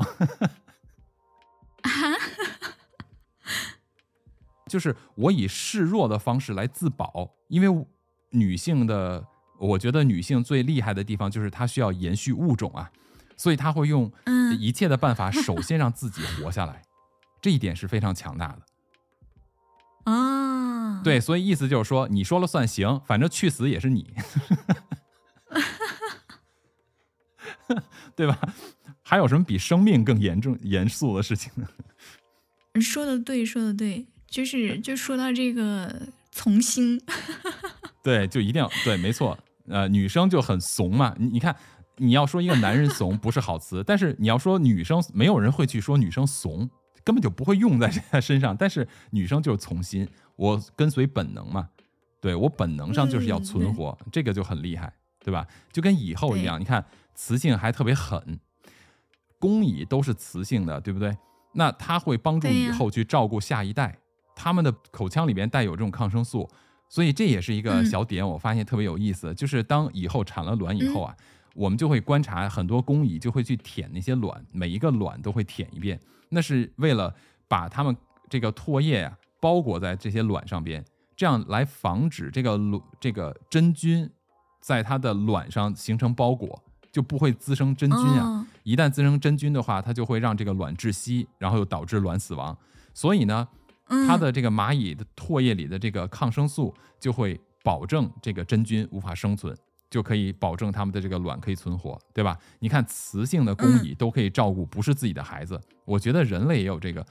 [4.68, 7.86] 就是我以示弱的方式来自保，因为
[8.32, 9.26] 女性的，
[9.58, 12.92] 我觉得女性最厉害的地方就是她需要延续物种啊，
[13.36, 16.84] 所以她会用嗯一切的办法， 首先让自己活下来，
[17.42, 18.62] 这一点是非常强大的。
[20.12, 24.14] 啊，对，所以意思就是说，你说了算行，反正去死也是你，
[28.16, 28.40] 对吧？
[29.04, 31.68] 还有什么比生命更严重、严肃的事情呢？
[32.82, 37.02] 说的对，说的对，就是就说到这个从心，
[38.04, 39.38] 对，就一定要对，没错。
[39.68, 41.16] 呃，女生就很怂嘛。
[41.18, 41.56] 你你看，
[41.98, 46.70] 你要说一个男人怂不是好词，但是你要说女生，没有人会去说女生怂，
[47.04, 48.56] 根本就不会用在她身上。
[48.56, 51.70] 但是女生就是从心，我跟随本能嘛。
[52.20, 54.92] 对我本能上就是要嗯存活，这个就很厉害，
[55.28, 55.46] 对吧？
[55.74, 58.40] 就跟蚁后一样，你看雌性还特别狠，
[59.38, 61.18] 公蚁都是雌性的，对不对？
[61.52, 64.00] 那它会帮助蚁后去照顾下一代，
[64.34, 66.50] 它们的口腔里面带有这种抗生素，
[66.88, 67.86] 所以这也是一个嗯。
[67.86, 71.14] 小点，我发现特别有意思，就是当蚁后产了卵以后啊，
[71.56, 77.14] 我们就会观察很多公蚁就会去舔那些卵，每一个卵都会舔一遍，那是为了
[77.50, 77.94] 把它们
[78.30, 80.82] 这个唾液啊、包裹在这些卵上边，
[81.18, 84.10] 这样来防止这个卵这个真菌
[84.68, 88.26] 在它的卵上形成包裹，就不会滋生真菌啊。
[88.26, 92.58] 哦一旦滋生真菌的话，它就会让这个卵窒息，然后又导致卵死亡。
[92.94, 93.48] 所以呢，
[93.88, 99.56] 嗯它的这个蚂蚁的唾液里的这个抗生素就会保证这个真菌无法生存，
[99.90, 102.38] 就可以保证它们的这个卵可以存活，对吧？
[102.60, 107.06] 你看雌性的公蚁都可以照顾不是自己的孩子，我觉得人类也有这个，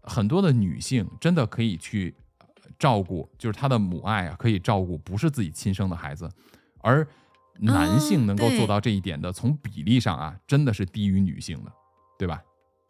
[0.00, 2.46] 很多的女性真的可以去呃
[2.78, 6.26] 照顾，就是她的母爱啊，可以照顾不是自己亲生的孩子，
[6.88, 7.06] 而
[7.60, 11.72] 男性能够做到这一点的，从比例上啊，真的是低于女性的，
[12.18, 12.40] 对吧？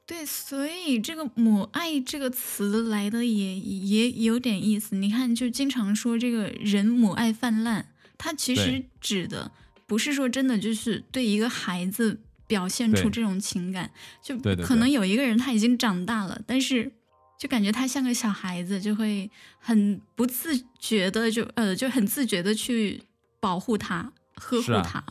[0.07, 4.97] 对，所以这个“母爱”这个词来的也也有点意思。
[4.97, 7.85] 你看，就经常说这个人母爱泛滥，
[8.17, 9.51] 它其实指的
[9.87, 13.91] 不是说真的就是对一个孩子表现出这种情感，
[14.23, 16.91] 就可能有一个人他已经长大了，但是
[17.39, 23.03] 就感觉他像个小孩子，就会很不自觉的就呃就很自觉的去
[23.41, 25.05] 保护他、呵护它啊他。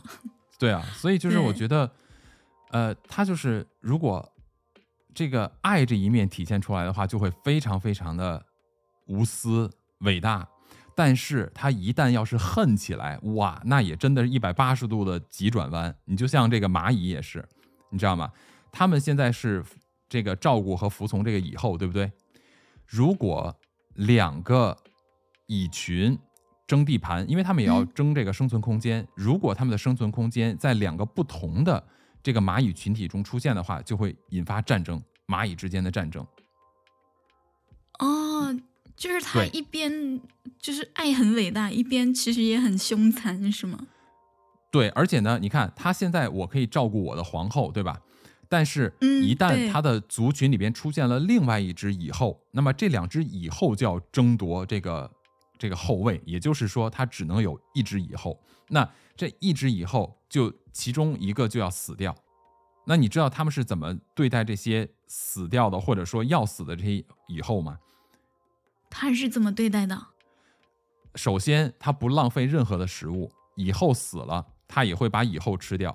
[0.58, 1.90] 对啊，所以就是我觉得，
[2.70, 4.32] 呃，他就是如果
[5.14, 8.44] 这个爱这一面体现出来的话，就会非常非常的
[9.06, 10.48] 无私伟大。
[10.94, 15.94] 但是他一旦要是恨起来，哇，那也真的是一百八十度的急转弯。
[16.06, 17.48] 你就像这个蚂蚁也是，
[17.90, 18.32] 你知道吗？
[18.72, 19.64] 他们现在是
[20.08, 22.10] 这个照顾和服从这个蚁后，对不对？
[22.84, 23.56] 如果
[23.94, 24.76] 两个
[25.46, 26.18] 蚁群
[26.68, 29.04] 争地盘，因为他们也要嗯争这个生存空间。
[29.16, 31.82] 如果他们的生存空间在两个不同的
[32.22, 36.24] 这个蚂蚁群体中出现的话，就会引发战争，蚂蚁之间的战争。
[37.98, 38.54] 哦，
[38.94, 40.20] 就是他一边
[40.60, 43.86] 就是爱很伟大，一边其实也很凶残，是吗？
[44.70, 47.98] 对，而且呢，你看他现在我可以照顾我的皇后，对吧？
[48.50, 55.10] 但是，嗯一旦他的族群里边出现了另外一只蚁后，那么这两只蚁后就要争夺这个
[55.58, 58.40] 这个后位，也就是说，他只能有一只蚁后。
[58.68, 62.14] 那这一只蚁后就其中一个就要死掉。
[62.84, 67.78] 那你知道他们是怎么对待这些死掉的，或者说要死的这些蚁后吗？
[68.88, 70.06] 他是怎么对待的？
[71.14, 75.94] 首先，他不浪费任何的食物，蚁后死了，他也会把蚁后吃掉。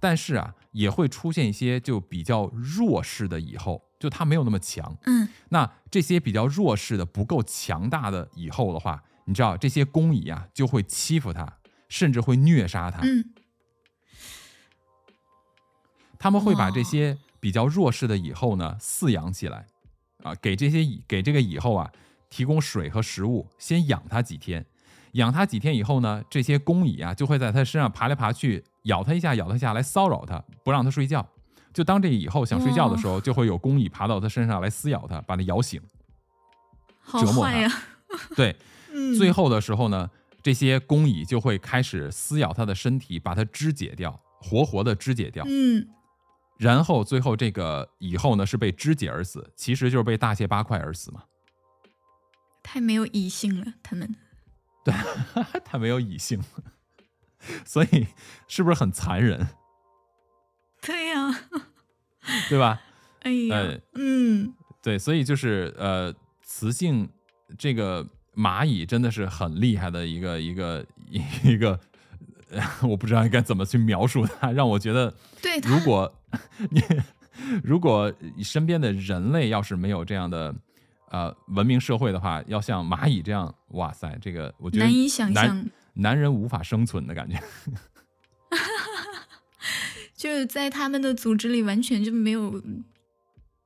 [0.00, 4.94] 但是啊，也会出现一些就比较弱势的蚁后，就它没有那么强。
[5.06, 11.56] 嗯，那这些比较弱势的、不够强大的蚁后的话，你知道这些公蚁啊就会欺负它，
[11.88, 13.00] 甚至会虐杀它。
[13.02, 13.32] 嗯，
[16.18, 19.68] 他们会把这些比较弱势的蚁后呢饲养起来，
[20.22, 21.90] 啊，给这些蚁给这个蚁后啊
[22.28, 24.66] 提供水和食物，先养它几天。
[25.12, 31.26] 养它几天以后呢，这些公蚁啊就会在它身上爬来爬去，咬它一下，咬它一下来骚扰它，不让它睡觉。
[31.74, 35.82] 就当这蚁后想睡觉的时候，就会有工蚁爬到它身上来撕咬它，把它咬醒。
[37.00, 37.82] 好折磨他
[38.34, 38.56] 对，
[38.92, 40.08] 嗯，最后的时候呢，
[40.42, 45.44] 这些工蚁就会开始撕咬它的身体，把它肢解掉，活活的肢解掉。
[45.46, 45.86] 嗯，
[46.58, 51.24] 然后最后这个蚁后呢是被肢解而死，其实就是被大卸八块而死嘛。
[52.62, 54.16] 太没有蚁性了，他们。
[54.84, 54.94] 对，
[55.64, 56.46] 太没有蚁性了，
[57.66, 58.06] 所以
[58.48, 59.46] 是不是很残忍，
[60.84, 61.40] 对呀、
[62.48, 62.80] 对吧？
[63.22, 67.08] 哎呀，呃嗯，对，所以就是呃，雌性
[67.56, 70.84] 这个蚂蚁真的是很厉害的一个一个
[71.42, 71.78] 一个
[72.86, 76.12] 我不知道应该怎么去描述它，让我觉得，对 如果
[76.70, 76.82] 你
[77.62, 80.54] 如果身边的人类要是没有这样的
[81.10, 87.40] 呃文明社会的话，要像蚂蚁这样，哇塞，这个我觉得难以想象，男人无法生存的感觉。
[90.24, 92.62] 就是在他们的组织里完全就没有，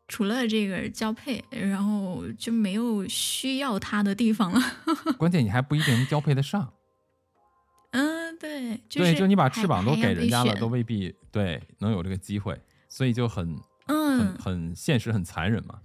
[0.09, 4.61] 除了这个交配，然后就没有需要他的地方了。
[5.17, 6.73] 关键你还不一定能交配得上，
[7.93, 15.79] 嗯，对，就是对，就你把翅膀都给人家了，都未必对能有这个机会，所以就很很嗯，很现实，很残忍嘛。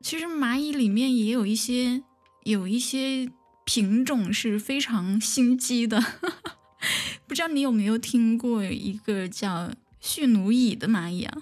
[0.00, 2.04] 其实蚂蚁里面也有一些
[2.44, 3.28] 有一些
[3.64, 6.00] 品种是非常心机的，
[7.32, 11.38] 不知道你有没有听过一个叫蓄奴蚁的蚂蚁啊？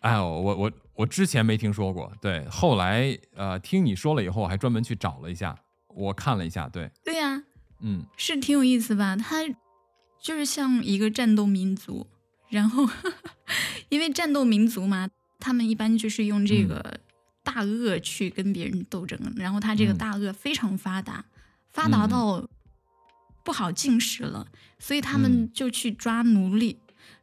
[0.00, 7.44] 哎，我我我之前没听说过，对，后来呃听你说了以后，我还专门去找了一下，我看了一下，对，对呀、
[7.78, 9.14] 嗯是挺有意思吧？
[9.14, 9.44] 它
[10.20, 12.08] 就是像一个战斗民族，
[12.48, 12.84] 然后
[13.88, 16.98] 因为战斗民族嘛，他们一般就是用这个
[17.44, 21.24] 大鳄去跟别人斗争，然后它这个嗯大鳄非常发达，
[21.70, 22.44] 发达到
[23.44, 24.46] 不好进食了，
[24.78, 26.78] 所以他嗯们就去抓奴隶。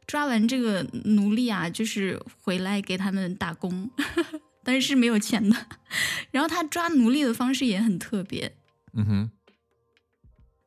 [0.06, 3.88] 抓完这个奴隶啊，就是回来给他们打工，
[4.64, 5.56] 但是是没有钱的。
[6.32, 8.52] 然后他抓奴隶的方式也很特别，
[8.92, 9.30] 嗯哼，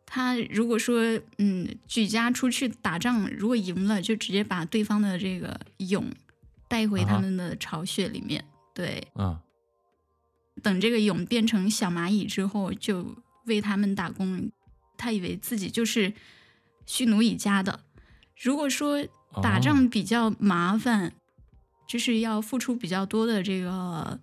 [0.05, 6.05] 他如果说嗯举家出去打仗，如果赢了，就直接把对方的这个俑
[6.69, 8.45] 带回他们的巢穴里面。
[8.73, 9.37] 对，嗯
[10.61, 13.13] 等这个俑变成小蚂蚁之后，就
[13.45, 14.49] 为他们打工。
[14.97, 16.13] 他以为自己就是
[16.85, 17.81] 蓄奴以家的。
[18.41, 19.03] 如果说
[19.41, 21.13] 打哦仗比较麻烦，
[21.87, 24.19] 就是要付出比较多的这个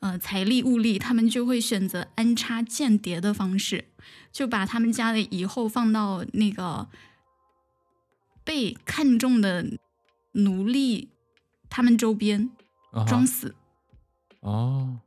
[0.00, 3.88] 呃财力物力，他们就会选择安插间谍的方式，
[4.32, 6.88] 就把他们家的以后放到那个
[8.44, 9.78] 被看中的
[10.32, 11.10] 奴隶
[11.68, 12.50] 他们周边
[13.06, 13.54] 装死。
[14.40, 15.00] 哦，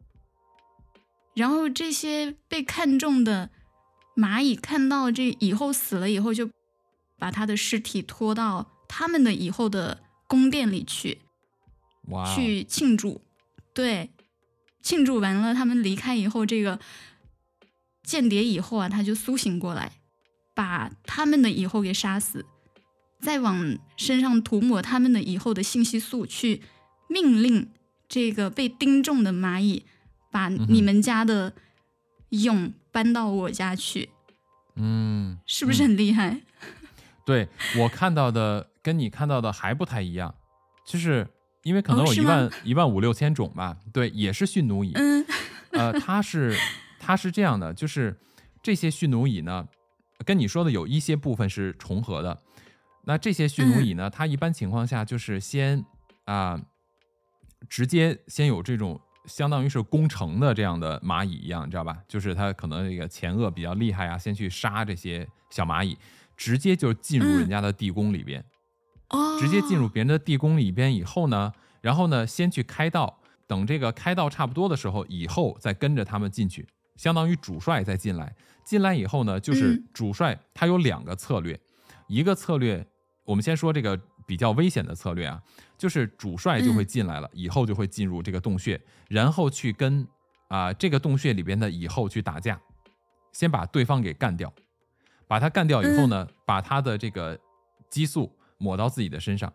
[1.35, 3.51] 然后这些被看中的
[4.17, 6.49] 蚂蚁看到这蚁后死了以后，就
[7.19, 11.19] 把他的尸体拖到他们的蚁后的宫殿里去
[12.35, 13.21] 去庆祝。
[13.73, 14.09] 对，
[14.81, 16.79] 庆祝完了，他们离开以后，这个
[18.03, 19.91] 间谍蚁后啊，他就苏醒过来，
[20.55, 22.43] 把他们的蚁后给杀死，
[23.21, 26.63] 再往身上涂抹他们的蚁后的信息素，去
[27.07, 27.69] 命令
[28.07, 29.85] 这个被盯中的蚂蚁
[30.31, 31.53] 把你们家的
[32.29, 34.09] 蛹搬到我家去，
[34.73, 36.41] 嗯，是不是嗯很厉害？
[37.23, 40.33] 对我看到的跟你看到的还不太一样，
[40.83, 41.27] 就是
[41.61, 45.23] 因为可能有一万一万五六千种吧，对，也是驯奴蚁，嗯。
[45.73, 46.57] 呃，它是
[46.99, 48.19] 它是这样的，就是
[48.63, 49.67] 这些驯奴蚁呢，
[50.25, 52.41] 跟你说的有一些部分是重合的。
[53.03, 55.85] 那这些驯奴蚁呢，它一般情况下就是先
[56.25, 56.59] 啊、
[57.69, 61.95] 直接先有这种相当于是攻城的这样的蚂蚁一样，你知道吧？
[62.07, 65.97] 就是它可能这个前颚比较厉害啊，先去杀这些小蚂蚁，
[66.35, 68.43] 直接就进入嗯人家的地宫里边。
[69.09, 78.35] 哦，直接进入别人的地宫里边以后呢，然后呢，先去开道，等这个开道差不多的时候，以后再跟着他们进去，相当于主帅再进来。
[78.65, 81.57] 进来以后呢，就是嗯主帅他有两个策略，
[82.07, 82.85] 一个策略，
[83.23, 85.41] 我们先说这个比较危险的策略啊，
[85.77, 90.05] 就是主帅就会进来了，以后就会进入这个洞穴，然后去跟
[90.49, 92.59] 啊、这个洞穴里边的以后去打架，
[93.31, 94.53] 先把对方给干掉，
[95.27, 97.37] 把他干掉以后呢，把他的这个
[97.89, 99.51] 激素抹到自己的身上。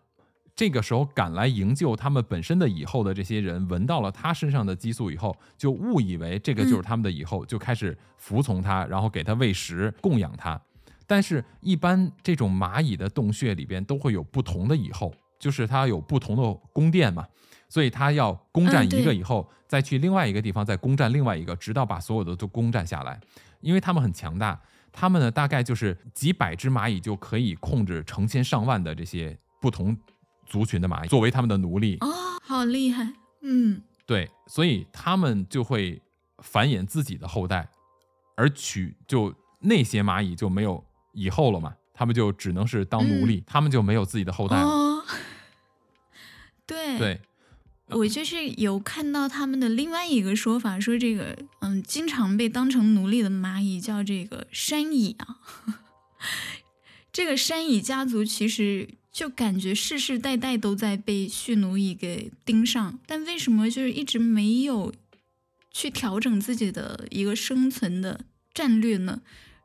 [0.55, 10.61] 这个时候赶来营救他们本身的以后的这些人，闻到了他身上的激素以后，就误以为这个就是他们的以后，就开始服从他，然后给他喂食、供养他。
[11.05, 17.27] 但是，一般这种蚂蚁的洞穴里边都会有不同的蚁后，就是它有不同的宫殿嘛，
[17.69, 23.19] 所以它要攻占一个以后，再去另外一个地方再攻占另外一个，直到把所有的都攻占下来。
[23.61, 24.59] 因为它们很强大，
[24.91, 29.97] 它们呢大概就是几百只蚂蚁就可以控制成千上万的这些不同
[30.45, 31.97] 族群的蚂蚁，作为他们的奴隶。
[32.01, 32.07] 哦，
[32.41, 36.01] 好厉害，嗯对，所以他们就会
[36.39, 37.69] 繁衍自己的后代，
[38.35, 40.83] 而取就那些蚂蚁就没有
[41.13, 44.63] 以后了嘛，他们就只能是当奴隶，他们就没有自己的后代了。
[44.63, 45.03] 哦，
[46.65, 47.21] 对对，
[47.87, 55.39] 我就是有看到他们的另外一个说法，说这个嗯，经常被当成奴隶的蚂蚁叫这个山蚁啊。
[57.13, 64.91] 这个山蚁家族其实就感觉世世代代都在被蓄奴蚁给盯上，但为什么就是一直没有
[65.69, 69.21] 去调整自己的一个生存的战略呢？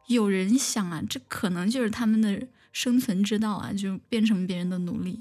[0.09, 5.20] 有人想啊，这可能就是他们的生存之道啊，就变成别人的奴隶。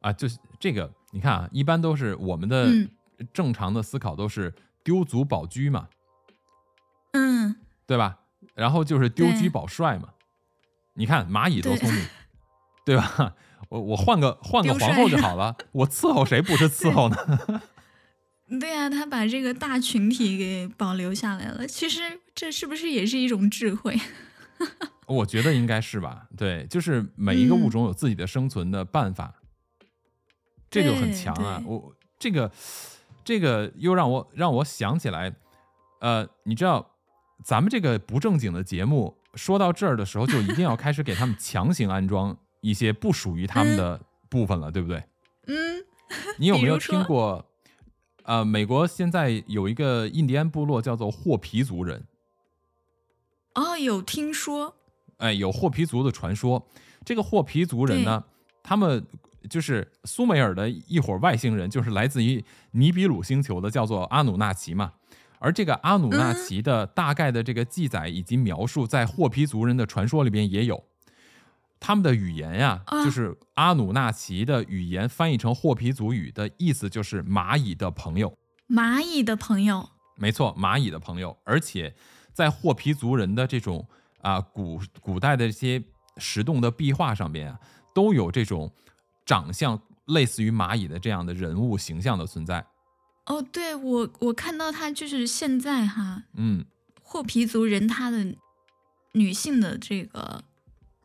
[0.00, 2.88] 啊，就是这个，你看啊，一般都是我们的嗯
[3.32, 4.52] 正常的思考都是
[4.82, 5.88] 丢卒保车嘛，
[7.12, 7.54] 嗯，
[7.86, 8.18] 对吧？
[8.54, 10.08] 然后就是丢车保帅嘛。
[10.94, 12.04] 你看蚂蚁多聪明，
[12.84, 13.34] 对吧？
[13.70, 17.62] 我我换个换个皇后就好了，我伺候谁不是伺候呢？
[18.60, 21.66] 对呀、他把这个大群体给保留下来了。
[21.66, 23.98] 其实这是不是也是一种智慧？
[25.06, 26.28] 我觉得应该是吧。
[26.36, 29.34] 对，就是每一个物嗯种有自己的生存的办法，
[30.70, 31.62] 这就很强啊。
[31.66, 32.50] 我这个
[33.24, 35.34] 这个又让我让我想起来，
[36.00, 36.96] 呃，你知道
[37.42, 45.02] 咱们这个不正经的节目说到这儿的时候，就一定要开始给他们强行安装一些不属于他们的部分了，对不对？
[45.46, 45.84] 嗯，
[46.38, 47.48] 你有没有听过？
[48.24, 52.04] 呃，美国现在有一个印第安部落叫做霍皮族人，
[53.54, 54.74] 哦，有听说，
[55.18, 56.66] 哎，有霍皮族的传说。
[57.04, 58.24] 这个霍皮族人呢，
[58.62, 59.04] 他们
[59.50, 64.92] 就是苏美尔的一伙外星人，就是来自于尼比鲁星球的，叫做阿努纳奇嘛。
[65.38, 70.84] 而这个阿努纳奇的大概的这个记载以及描述，在霍皮族人的传说里边也有。
[71.84, 78.38] 他们的语言呀、啊就是阿努纳奇的语言，翻译成霍皮族语的意思就是蚂蚁的朋友。
[78.68, 81.92] 蚂蚁的朋友，没错，蚂蚁的朋友，而且
[82.32, 83.84] 在霍皮族人的这种
[84.20, 85.82] 啊古古代的这些
[86.18, 87.58] 石洞的壁画上边啊，
[87.92, 88.72] 都有这种
[89.26, 92.64] 长相类似于蚂蚁的这样的人物形象的存在。
[93.26, 96.64] 哦，对我我看到他就是现在哈，嗯，
[97.02, 98.36] 霍皮族人他的
[99.14, 100.44] 女性的这个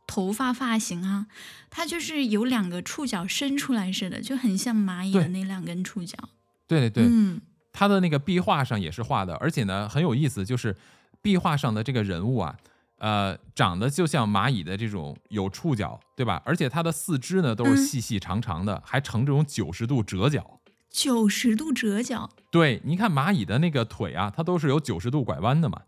[0.07, 1.27] 头发发型啊，
[1.69, 6.17] 它就是有两个触角伸出来似的，就很像蚂蚁的那两根触角。
[6.65, 7.39] 对对对，嗯，
[7.71, 10.75] 他的那个壁画上也是画的，而且呢很有意思，就是
[11.21, 12.57] 壁画上的这个人物啊，
[12.97, 16.41] 呃，长得就像蚂蚁的这种有触角，对吧？
[16.45, 20.59] 而且它的四肢呢都是嗯细细长长的，还呈这种九十度折角。
[20.89, 25.81] 九十度折角，对，你看蚂蚁的那个腿啊，它都是有九十度拐弯的嘛，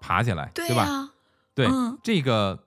[0.00, 1.10] 爬起来，对对吧？
[1.54, 2.64] 对，嗯这个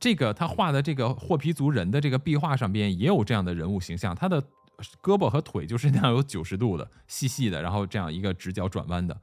[0.00, 4.42] 这个他画的这个霍皮族人的这个壁画上边也有这样的人物形象，他的
[5.02, 9.14] 胳膊和腿就是那样有九十度的细细的，然后这样一个直角转弯的，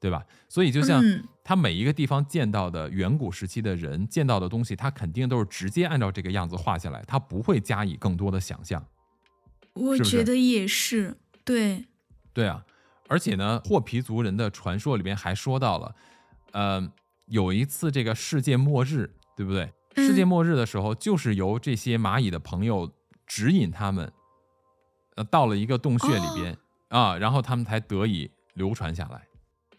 [0.00, 0.26] 对吧？
[0.48, 8.84] 所以就像嗯他每一个地方见到的远古时期的人见到的东西，他肯定都是直接按照这个样子画下来，他不会加以更多的想象。
[9.74, 11.84] 我觉得也是，对，
[12.32, 12.64] 对啊，
[13.08, 15.94] 而且呢，霍皮族人的传说里边还说到了，
[16.52, 16.92] 呃，
[17.26, 19.72] 有一次这个世界末日，对不对？
[19.96, 22.92] 嗯世界末日的时候，就是由这些蚂蚁的朋友
[23.26, 24.12] 指引他们，
[25.16, 26.56] 呃，到了一个洞穴里边、
[26.88, 29.26] 啊，然后他们才得以流传下来。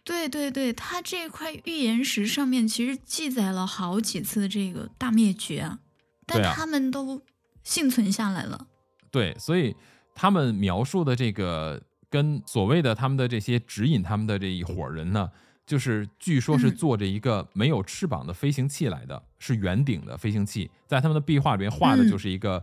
[0.04, 5.80] 对对对，它这块预言石上面其实记载了好几次这个大灭绝啊，
[6.28, 7.22] 但他们都
[7.64, 8.68] 幸存下来了。
[9.10, 9.76] 对，所以
[10.14, 15.32] 他们描述的这个跟所谓的他们的这些指引他们的这一伙人呢，
[15.66, 22.10] 就是据说是嗯坐着一个没有翅膀的飞行器来的，是圆顶的飞行器，在他们的壁画里面画的嗯。
[22.10, 22.58] 就是一个，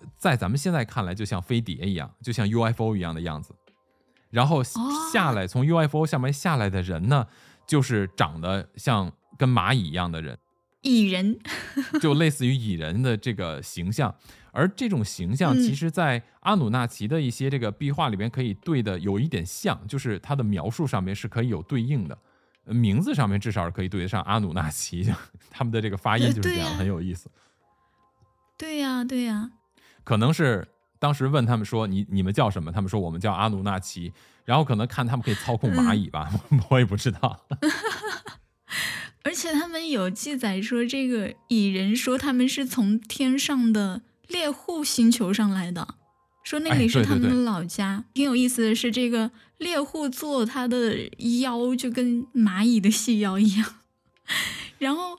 [0.00, 3.54] 呃在咱们现在看来就像飞碟一样，就像 UFO 一样的样子。
[4.30, 4.64] 然后哦。
[5.12, 7.26] 下来从 UFO 下面下来的人呢，
[7.66, 10.38] 就是长得像跟蚂蚁一样的人。
[10.82, 11.38] 蚁人，
[12.00, 14.14] 就类似于蚁人的这个形象，
[14.52, 15.62] 而这种形象嗯。
[15.62, 22.20] 其实，在阿努纳奇的一些这个壁画里边可以对的有一点像，就是它的描述上面是可以有对应的，呃
[22.66, 25.12] 名字上面至少是可以对得上阿努纳奇，
[25.50, 27.30] 他们的这个发音就是这样，很有意思。
[28.56, 29.50] 对呀、对呀、
[30.04, 30.66] 可能是
[30.98, 34.12] 当时问他们说你你们叫什么，他们说我们叫阿努纳奇，
[34.44, 36.30] 然后可能看他们可以操控蚂蚁吧，
[36.70, 37.44] 我也不知道。
[39.24, 45.94] 而且他们有记载说，这个蚁人说他们是从天上的猎户星球上来的，
[46.44, 48.04] 说那哎里是他们的老家。
[48.14, 50.96] 挺有意思的是，这个猎户座它的
[51.40, 53.74] 腰就跟蚂蚁的细腰一样，
[54.78, 55.18] 然后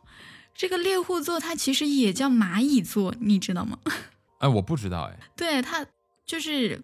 [0.53, 3.79] 这个猎户座它其实也叫蚂蚁座，你知道吗？
[4.39, 5.85] 哎，我不知道哎，对，它
[6.25, 6.81] 就是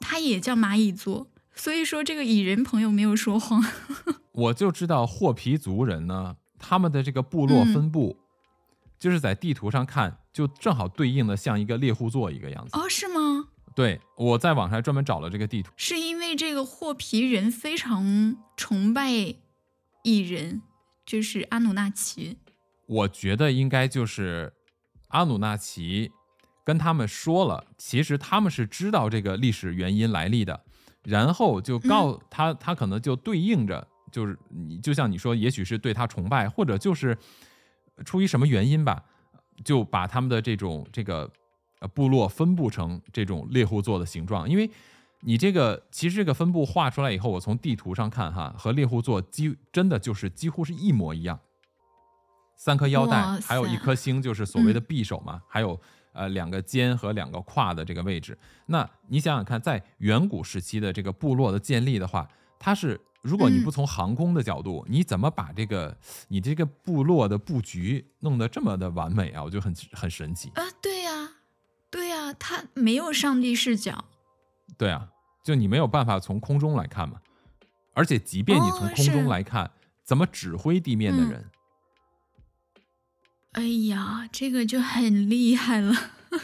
[0.00, 3.64] 它也叫蚂蚁座，所以说这个蚁人朋友没有说谎。
[4.32, 8.16] 我就知道霍皮族人呢，他们的这个部落嗯分布，
[8.98, 12.70] 就是在地图上看，就正好对应的像一个猎户座一个样子。
[12.72, 13.31] 哦，是吗？
[13.74, 15.72] 对，我在网上专门找了这个地图。
[15.76, 19.10] 是因为这个霍皮人非常崇拜
[20.02, 20.62] 蚁人，
[21.06, 22.38] 就是阿努纳奇。
[22.86, 24.52] 我觉得应该就是
[25.08, 26.10] 阿努纳奇
[26.64, 30.64] 跟他们说了，其实他们是知道这个历史原因来历的，
[31.04, 37.16] 然后就告他，他可能就对应着，就是你就像你说，也许是对他崇拜，或者就是
[38.04, 39.02] 出于什么原因吧，
[39.64, 41.30] 就把他们的这种这个
[41.82, 44.70] 呃部落分布成这种猎户座的形状，因为
[45.20, 51.38] 你这个其实这个分布画出来以后，我从地图上看哈，和猎户座几真的就是几乎是一模一样。
[52.56, 55.80] 三颗腰带还有一颗星，就是所谓的匕首嘛，还有
[56.12, 58.38] 呃两个肩和两个胯的这个位置。
[58.66, 62.28] 那你想想看，在远古时期的这个部落的建立的话，
[62.60, 65.96] 它是如果你不嗯从航空的角度，你怎么把这个
[66.28, 69.42] 你这个部落的布局弄得这么的完美啊？
[69.42, 70.48] 我觉得很很神奇。
[70.54, 71.41] 啊，对呀、对
[72.32, 74.04] 呀、他没有上帝视角，
[74.76, 75.08] 对啊，
[75.44, 77.20] 就你没有办法从空中来看嘛，
[77.94, 79.70] 而且即便你从哦空中来看，
[80.02, 81.50] 怎么指挥地面的嗯人？
[83.52, 85.94] 哎呀，这个就很厉害了。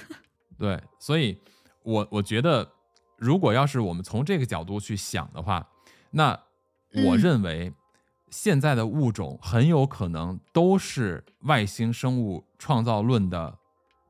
[0.58, 1.40] 对，所以
[1.82, 2.72] 我我觉得，
[3.16, 5.66] 如果要是我们从这个角度去想的话，
[6.10, 6.32] 那
[6.92, 7.72] 我嗯认为
[8.30, 13.57] 现在的物种很有可能都是外星生物创造论的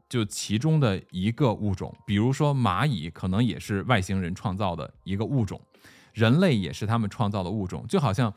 [0.08, 1.94] 就其中的一个物种。
[2.06, 5.60] 比如说蚂蚁，可能也是外星人创造的一个物种，
[6.12, 7.84] 人类也是他们创造的物种。
[7.88, 8.32] 就好像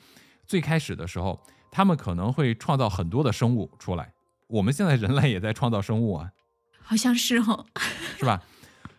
[0.46, 1.40] 最开始的时候，
[1.72, 4.14] 他们可能会创造很多的生物出来，
[4.48, 6.32] 我们现在人类也在创造生物啊。
[6.82, 7.66] 好像是哦，
[8.18, 8.44] 是吧？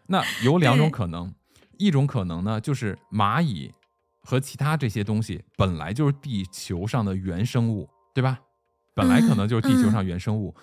[0.07, 1.35] 那有两种可能，
[1.79, 3.73] 一种可能呢，就是蚂蚁
[4.23, 8.41] 和其他这些东西本来就是地球上的原生物，对吧？
[8.95, 10.55] 本来可能就是地球上原生物，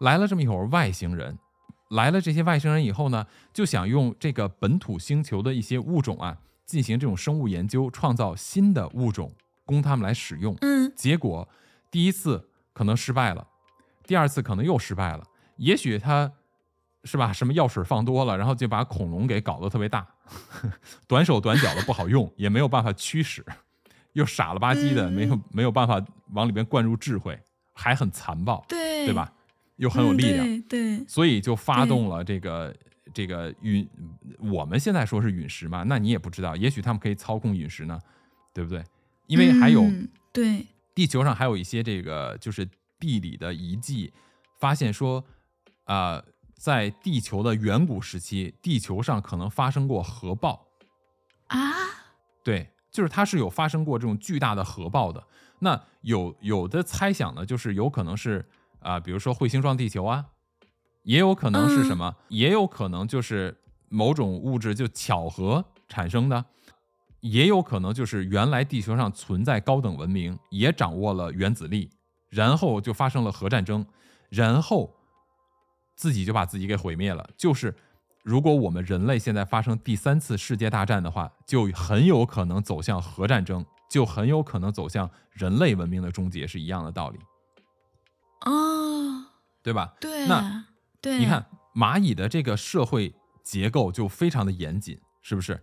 [0.00, 1.38] 来了这么一伙外星人，
[1.92, 9.32] 来了这些外星人以后呢，就想用这个本土星球的一些物种啊，进行这种生物研究，创造新的物种
[9.64, 10.56] 供他们来使用。
[10.62, 11.48] 嗯结果
[11.90, 13.46] 第一次可能失败了，
[14.06, 15.24] 第二次可能又失败了。
[15.56, 16.32] 也许他
[17.04, 20.06] 是吧，什么药水放多了，然后就把恐龙给搞得特别大，
[21.06, 23.44] 短手短脚的不好用， 也没有办法驱使，
[24.14, 27.38] 又傻了吧唧的，嗯没有没有办法往里边灌入智慧，
[27.74, 29.30] 还很残暴，对，对吧？
[29.82, 32.74] 又很有力量，嗯对对，所以就发动了这个
[33.12, 33.86] 这个陨，
[34.38, 38.00] 我们现在说是陨石嘛，那你也不知道，也许他们可以操控陨石呢，
[38.54, 38.84] 对不对？
[39.26, 39.82] 因为还有。
[39.82, 42.66] 嗯对，地球上还有一些这个就是
[42.98, 44.10] 地理的遗迹，
[44.58, 45.22] 发现说，
[45.84, 46.22] 啊，
[46.54, 50.68] 在地球的远古时期，地球上可能发生过核爆，
[51.48, 51.58] 啊，
[52.42, 55.22] 对，就是它是有发生过这种巨大的核爆的。
[55.58, 58.48] 那有有的猜想呢，就是有可能是
[58.82, 60.26] 啊、比如说彗星撞地球啊，
[61.04, 63.56] 也有可能是什么，也有可能就是
[63.88, 66.44] 某种物质就巧合产生的，
[67.20, 71.90] 也有可能就是原来地球上存在高等文明，也掌握了原子力，
[72.28, 73.86] 然后就发生了核战争，
[74.28, 74.94] 然后
[75.94, 77.28] 自己就把自己给毁灭了。
[77.36, 77.74] 就是
[78.22, 87.18] 如果我们人类现在发生第三次世界大战的话，就很有可能走向核战争，就很有可能走向人类文明的终结，是一样的道理，
[88.44, 89.26] 哦，
[89.62, 89.94] 对吧？
[90.00, 90.64] 对，那
[91.00, 95.62] 对，你看蚂蚁的这个社会结构就非常的严谨，是不是？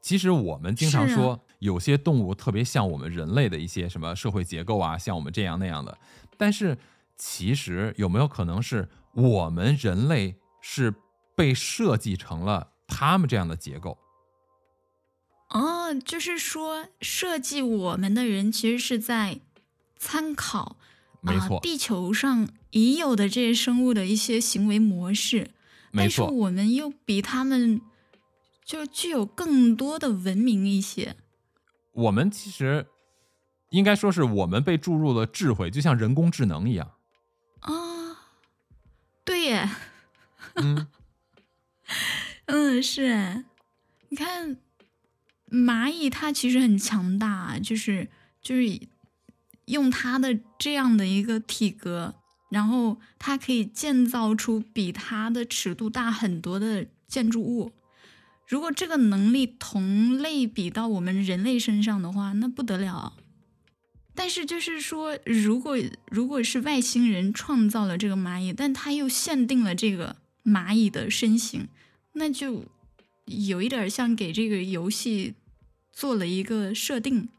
[0.00, 5.96] 其实我们经常说，有些动物特别像我们人类的一些什么社会结构啊，像我们这样那样的。
[6.36, 6.76] 但是
[7.16, 10.92] 其实有没有可能是我们人类是
[11.36, 13.96] 被设计成了他们这样的结构？
[15.50, 19.40] 哦，就是说设计我们的人其实是在
[19.96, 20.76] 参考啊
[21.22, 25.50] 没错，地球上已有的这些生物的一些行为模式，
[25.92, 27.80] 没错但是我们又比他们
[28.64, 31.16] 就具有更多的文明一些。
[31.92, 32.86] 我们其实
[33.70, 36.92] 应该说是我们被注入了智慧，就像人工智能一样。
[37.60, 38.32] 啊、
[39.24, 39.68] 对耶，
[40.56, 40.88] 嗯，
[42.46, 43.44] 嗯，是哎，
[44.08, 44.56] 你看
[45.48, 48.10] 蚂蚁它其实很强大啊，就是
[48.40, 48.80] 就是
[49.66, 52.14] 用它的这样的一个体格，
[52.50, 57.72] 然后它可以建造出比它的尺度大很多的建筑物。
[58.46, 63.14] 如果这个能力同类比到我们人类身上的话，那不得了。
[64.14, 65.78] 但是就是说，如果
[66.10, 71.68] 如果是外星人创造了这个蚂蚁，但他又限定了这个蚂蚁的身形，
[72.12, 72.66] 那就
[73.24, 75.32] 有一点像给这个游戏
[75.90, 77.30] 做了一个设定，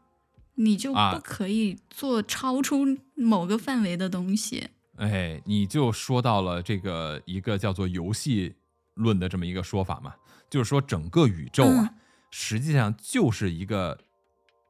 [0.54, 4.68] 你就啊不可以做超出某个范围的东西。
[4.96, 8.54] 哎，你就说到了这个一个叫做游戏
[8.94, 10.14] 论的这么一个说法嘛，
[10.48, 11.94] 就是说整个宇宙啊，嗯
[12.30, 13.98] 实际上就是一个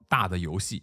[0.09, 0.83] 大的游戏。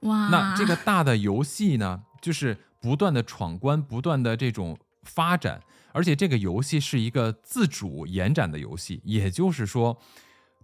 [0.00, 5.62] 哇，那这个大的游戏呢，就是不断的闯关，不断的这种发展，
[5.92, 9.98] 而且这个游戏是一个自主延展的游戏，也就是说，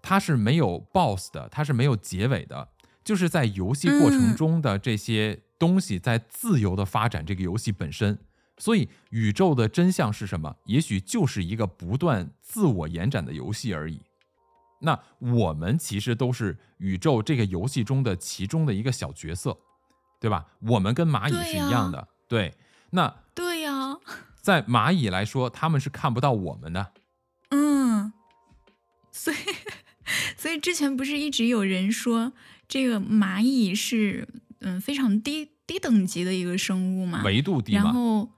[0.02, 2.68] 它是没有 BOSS 的，它是没有结尾的。
[3.02, 8.18] 就是在游戏过程嗯中的这些东西在自由的发展这个游戏本身。
[8.58, 10.54] 所以，宇宙的真相是什么？
[10.64, 14.02] 也许就是一个不断自我延展的游戏而已。
[14.80, 19.56] 那我们其实都是宇宙这个游戏中的其中的一个小角色，
[20.20, 20.46] 对吧？
[20.60, 22.54] 我们跟蚂蚁是一样的，对。
[22.90, 23.96] 那对呀、
[24.40, 26.92] 在蚂蚁来说，他们是看不到我们的，
[27.50, 28.12] 嗯，
[29.10, 29.36] 所以
[30.40, 32.32] 所以之前不是一直有人说
[32.66, 34.26] 这个蚂蚁是
[34.60, 37.22] 嗯非常低低等级的一个生物嘛？
[37.22, 37.82] 维度低嘛。
[37.84, 38.30] 然后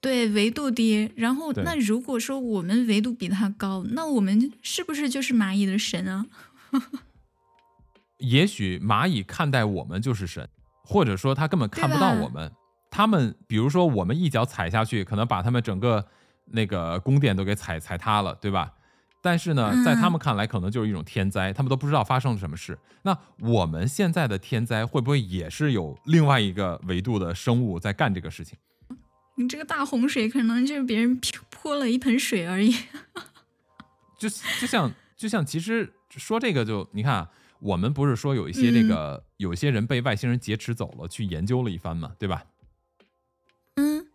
[0.00, 6.26] 对维度低，然后那如果说我们维度比它高，那我们是不是就是蚂蚁的神啊？
[8.18, 10.48] 也许蚂蚁看待我们就是神，
[10.82, 12.50] 或者说它根本看不到我们。
[12.90, 16.04] 他们比如说我们一脚踩下去，可能把他们整个
[16.46, 18.72] 那个宫殿都给踩踩塌了，对吧？
[19.22, 22.78] 但是呢，嗯在他们看来，可能就是一种天灾，他们都不知道发生了什么事。
[23.02, 28.58] 那我们现在的天灾会不会也是有另外一个维度的生物在干这个事情？
[29.36, 32.74] 你这个大洪水可能就是别人泼泼了一盆水而已。
[34.18, 34.28] 就
[34.60, 42.44] 就像就像其实说这个就你看啊，我们不是说有一些这个、有一些人被外星人劫持走了，去研究了一番嘛，对吧？
[43.76, 44.06] 嗯，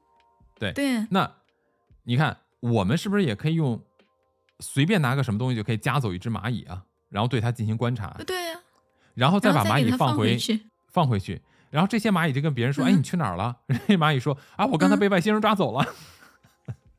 [0.60, 1.32] 对对，那
[2.04, 3.82] 你看，我们是不是也可以用
[4.60, 6.84] 随便拿个什么东西就可以夹走一只蚂蚁啊？
[7.10, 8.60] 然后对它进行观察，对呀、
[9.14, 10.62] 然后再把蚂蚁放回放回去。
[10.88, 15.86] 放回去，然后这些蚂蚁就跟别人说：“哎，嗯你去哪儿了？” 这蚂蚁说：“啊，我刚才嗯被外星人抓走了。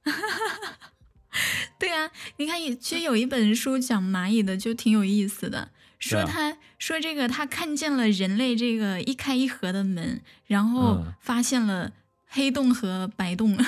[1.78, 5.70] 对啊，你看，其实有一本书讲蚂蚁的，就挺有意思的。
[5.98, 11.92] 说他、说这个，他看见了人类这个一开一合的门，然后嗯发现了
[12.26, 13.58] 黑洞和白洞。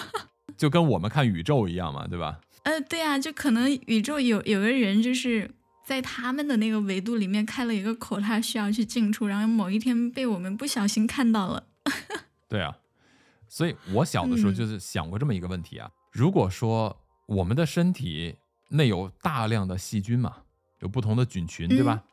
[0.56, 2.40] 就跟我们看宇宙一样嘛，对吧？
[2.64, 5.50] 呃，对啊，就可能宇宙有有个人就是
[5.86, 11.66] 在他们的那个维度里面开了一个口，他需要去进出，然后某一天被我们不小心看到了。
[12.48, 12.76] 对啊，
[13.48, 16.96] 所以我小的时候嗯就是想过这么一个问题啊：如果说
[17.26, 18.36] 我们的身体
[18.70, 20.38] 内有大量的细菌嘛，
[20.80, 22.04] 有不同的菌群，对吧？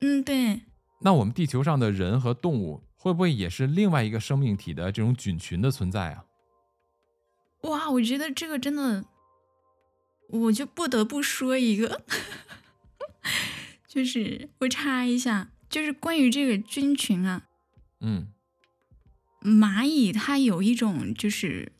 [0.00, 0.62] 嗯，对，
[1.02, 6.24] 那我们地球上的人和动物会不会也是另外一个生命体的这种菌群的存在啊？
[7.62, 9.04] 哇，我觉得这个真的，
[10.28, 12.02] 我就不得不说一个，
[13.86, 17.42] 就是我插一下，就是关于这个菌群啊，
[18.00, 18.28] 嗯，
[19.42, 21.72] 蚂蚁它有一种就是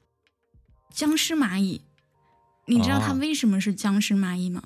[0.91, 1.81] 僵尸蚂蚁，
[2.67, 3.19] 你知道它哦。
[3.21, 4.65] 为什么是僵尸蚂蚁吗？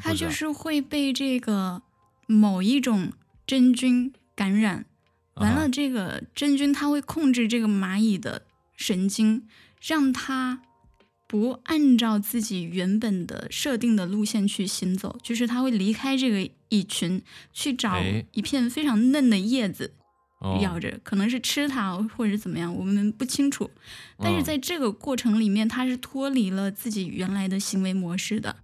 [0.00, 1.82] 它就是会被这个
[2.26, 3.12] 某一种
[3.46, 4.84] 真菌感染，
[5.36, 8.46] 完了这个真菌它会控制这个蚂蚁的
[8.76, 9.48] 神经，
[9.80, 10.62] 让它
[11.28, 17.22] 不按照自己原本的设定的路线去行走，就是它会离开这个蚁群，
[17.52, 19.92] 去找哎一片非常嫩的叶子
[20.40, 20.58] 哦。
[20.62, 23.70] 咬着，可能是吃它或者怎么样，我们不清楚。
[24.18, 28.56] 但是嗯在这个过程里面，它是脱离了自己原来的行为模式的。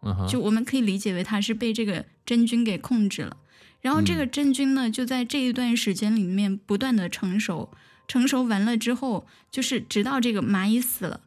[0.00, 3.36] 嗯，就我们可以理解为它是被这个真菌给控制了，
[3.82, 7.70] 然后这个嗯真菌呢，就在这一段时间里面不断的成熟，
[8.06, 11.20] 成熟完了之后，就是直到这个蚂蚁死了，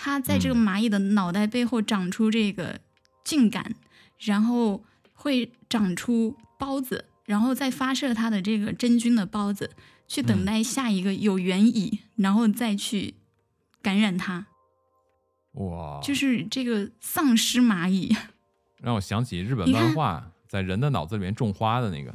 [0.00, 0.62] 它在这个嗯。
[0.64, 2.80] 蚂蚁的脑袋背后长出这个
[3.24, 3.74] 茎秆，
[4.20, 9.72] 然后会长出孢子，然后再发射它的这个真菌的孢子，
[10.06, 10.44] 去等嗯。
[10.44, 13.14] 待下一个有缘蚁，然后再去
[13.82, 14.46] 感染它，
[15.54, 18.16] 哇，就是这个丧尸蚂蚁。
[18.80, 22.14] 让我想起日本漫画在人的脑子里面种花的那个，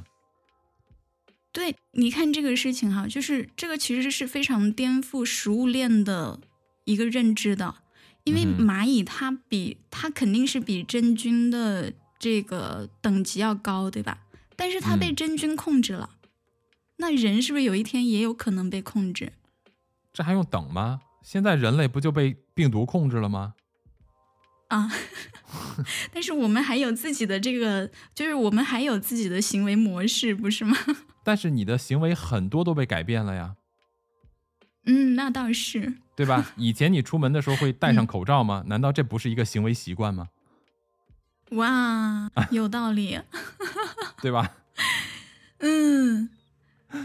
[1.52, 6.40] 对，你看这个事情哈，就是这个其实是非常颠覆食物链的
[6.86, 7.76] 一个认知的，
[8.24, 14.20] 因为蚂蚁它比它肯定是比真菌的这个等级要高，对吧？
[14.56, 16.12] 但是它被嗯真菌控制了，
[16.98, 19.34] 那人是不是有一天也有可能被控制
[20.14, 21.02] 这还用等吗？
[21.24, 23.56] 现在人类不就被病毒控制了吗？
[24.68, 24.92] 啊？
[26.12, 30.78] 但是我们还有自己的这个，就是我们还有自己的行为模式，不是吗？
[31.24, 33.56] 但是你的行为很多都被改变了呀，
[34.86, 35.96] 嗯，那倒是。
[36.16, 36.52] 对吧？
[36.58, 38.64] 以前你出门的时候会戴嗯上口罩吗？
[38.68, 40.30] 难道这不是一个行为习惯吗？
[41.52, 43.20] 哇，有道理。
[44.22, 44.52] 对吧？
[45.60, 46.30] 嗯，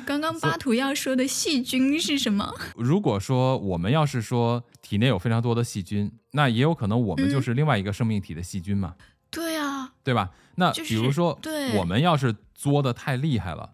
[0.07, 2.55] 刚刚巴图要说的细菌是什么？
[2.77, 8.95] 如果说我们要是说体内有非常多的细菌，那也有可能我们就嗯是另外一个生命体的细菌嘛，
[9.31, 10.31] 对啊，对吧？
[10.57, 13.71] 那比如说，对我们要是作的太厉害了，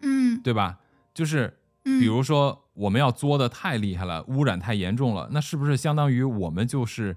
[0.00, 0.78] 嗯对吧？
[1.14, 7.16] 就是嗯，比如说我们要作的太厉害了，污染太严重了，那是不是相当于我们就是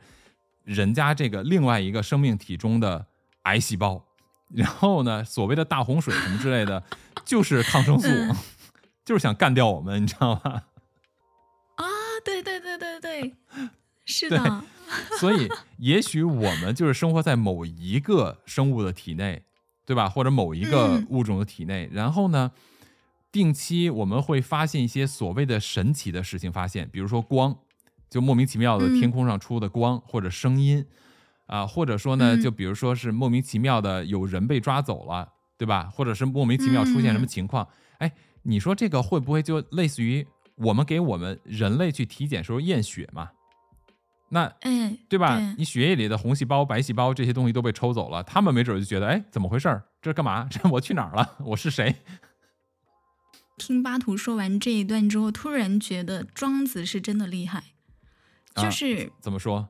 [0.64, 3.07] 人家这个另外一个生命体中的
[3.43, 4.05] 癌细胞？
[4.53, 6.84] 然后呢，所谓的大洪水什么之类的，
[7.26, 8.36] 就是抗生素，嗯
[9.05, 10.64] 就是想干掉我们，你知道吗？
[11.76, 11.86] 啊，
[12.24, 13.36] 对对对对对，
[14.05, 14.64] 是的，
[15.20, 19.43] 所以，也许我们就是生活在某一个生物的体内，
[19.86, 20.07] 对吧？
[20.07, 22.51] 或者某一个嗯物种的体内，然后呢，
[23.34, 27.53] 定期我们会发现一些所谓的神奇的事情，发现，比如说光，
[28.07, 30.86] 就莫名其妙的嗯天空上出的光，或者声音，
[31.47, 35.27] 啊，或者说呢，嗯就比如说是莫名其妙的有人被抓走了，
[35.57, 35.89] 对吧？
[35.91, 37.67] 或者是莫名其妙出现什么嗯情况？
[37.97, 38.11] 哎，
[38.43, 40.25] 你说这个会不会就类似于
[40.57, 43.31] 我们给我们人类去体检时候验血嘛？
[44.29, 45.39] 那嗯，对吧？
[45.57, 49.84] 你血液里的红细胞、白细胞这些东西都被抽走了，他们没准就觉得，哎，怎么回事儿？
[50.01, 50.47] 这干嘛？
[50.51, 51.36] 这我去哪儿了？
[51.39, 51.95] 我是谁？
[53.58, 57.64] 听巴图说完这一段之后，突然觉得庄子是真的厉害，
[58.54, 59.70] 啊就是怎么说？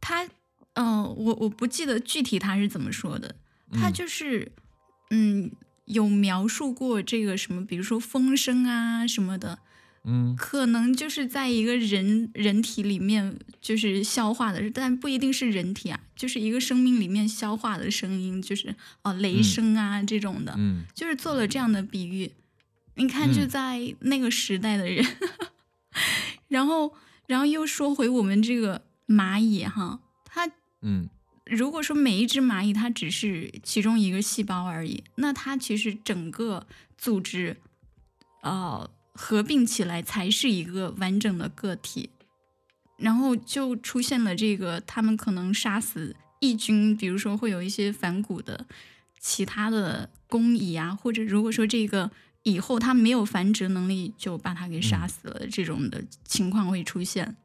[0.00, 0.26] 他，
[0.74, 3.36] 呃，我我不记得具体他是怎么说的，
[3.72, 4.52] 他嗯就是，
[5.10, 5.50] 嗯，
[5.84, 9.58] 有描述过这个什么，比如说风声啊什么的，
[10.04, 22.32] 嗯可能就是在一个人人体里面就是消化的，但不一定是人体啊，就是一个生命里面消化的声音，就是哦雷嗯声啊、这种的，嗯就是做了这样的比喻。
[22.98, 23.48] 你看，就嗯。
[23.48, 25.04] 在那个时代的人，
[26.48, 26.92] 然后，
[27.26, 30.50] 然后又说回我们这个蚂蚁哈，它
[30.82, 31.08] 嗯。
[31.46, 36.66] 如果说每一只蚂蚁它只是其中一个细胞而已，那它其实整个
[36.98, 37.56] 组织，
[38.42, 42.10] 呃，合并起来才是一个完整的个体。
[42.98, 48.66] 然后就出现了这个，他们可能杀死异菌，比如说会有一些反骨的
[49.18, 52.10] 其他的工蚁啊，或者如果说这个
[52.50, 57.36] 以后它没有繁殖能力，就把它给杀嗯死了，这种的情况会出现。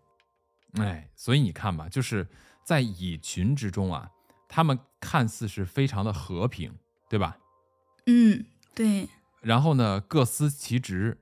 [0.74, 2.28] 哎，所以你看吧，就是
[2.66, 4.10] 在蚁群之中啊，
[4.48, 6.74] 他们看似是非常的和平，
[7.10, 7.38] 对吧？
[8.08, 9.08] 嗯，对，
[9.42, 11.18] 然后呢，各司其职，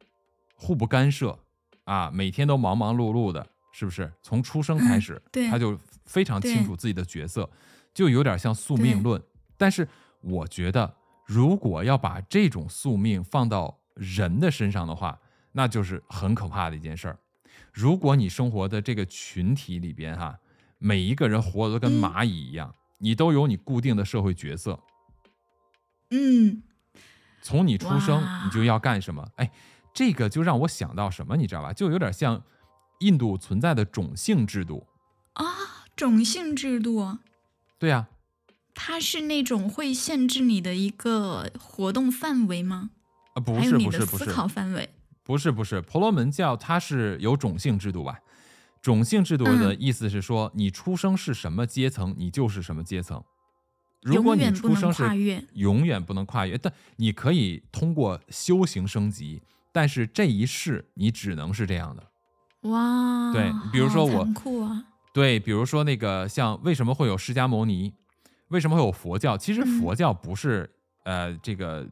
[0.55, 1.37] 互不干涉
[1.83, 4.11] 啊，每天都忙忙碌碌的，是不是？
[4.21, 7.49] 从出生开始，对他就非常清楚自己的角色，
[7.93, 9.21] 就有点像宿命论。
[9.57, 9.87] 但是
[10.21, 10.95] 我觉得，
[11.33, 15.17] 如果要把这种宿命放到人的身上的话，
[15.53, 17.17] 那就是很可怕的一件事儿。
[17.71, 20.37] 如果你生活的这个群体里边哈，
[20.77, 24.77] 每一个人活得跟嗯蚂蚁一样，你都有你固定的社会角色，
[26.09, 26.61] 嗯，
[27.41, 29.25] 从你出生你就要干什么？
[29.37, 29.49] 哎，
[29.93, 31.71] 这个就让我想到什么，你知道吧？
[31.71, 32.43] 就有点像
[32.99, 34.85] 印度存在的种姓制度。
[35.35, 35.45] 啊，
[35.95, 37.19] 种姓制度，
[37.79, 38.09] 对呀、
[38.83, 42.89] 它是那种会限制你的一个活动范围吗？
[43.35, 44.89] 啊，不是不是不是考范围。
[45.23, 48.17] 不是不是，婆罗门教它是有种姓制度吧？
[48.81, 53.23] 种姓制度的嗯意思是说，你出生是什么阶层，你就是什么阶层。
[54.01, 62.03] 如果你永远不能出生是跨越永远不能跨越，但你可以通过修行升级，但是这一世你只能是这样的。
[62.61, 67.93] 哇，对比如说我残酷啊，对，比如说那个像为什么会有释迦牟尼，
[68.51, 69.37] 为什么会有佛教？
[69.37, 70.69] 其实嗯佛教不是、
[71.03, 71.87] 呃这个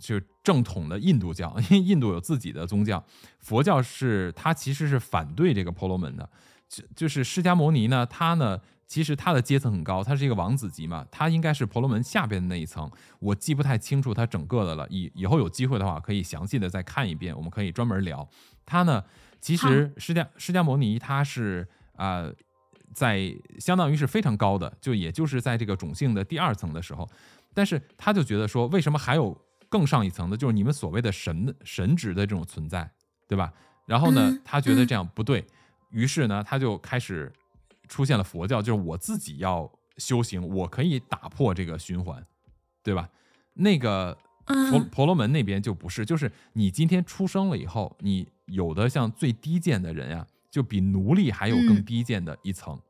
[0.00, 3.04] 就正统的印度教， 因为印度有自己的宗教，
[3.38, 6.28] 佛教是它其实是反对这个婆罗门的。
[6.68, 12.90] 就就是释迦牟尼呢，他呢其实他的阶层很高，他是一个王子级嘛，他应该是婆罗门下边的那一层，
[13.20, 14.86] 我记不太清楚他整个的了。
[14.88, 18.26] 以以后有机会的话，可以详细的再看一遍，我们可以专门聊。
[18.64, 19.04] 他呢，
[19.38, 22.34] 其实释迦释迦牟尼他是啊、呃
[22.92, 27.08] 在相当于是非常高的，就也就是在这个种姓的第二层的时候，
[27.54, 29.36] 但是他就觉得说，为什么还有
[29.68, 32.90] 更上一层的，就是你们所谓的神神职的这种存在，
[33.26, 33.52] 对吧？
[33.86, 35.44] 然后呢嗯，他觉得嗯这样不对，
[35.90, 37.32] 于是呢，他就开始
[37.88, 42.24] 出现了佛教，就是我自己要修行，我可以打破这个循环，
[42.82, 43.08] 对吧？
[43.54, 52.80] 那个婆嗯婆罗门那边就不是，就是你今天出生了以后，你有的像最低贱的人呀、就比奴隶还有更嗯低贱的一层。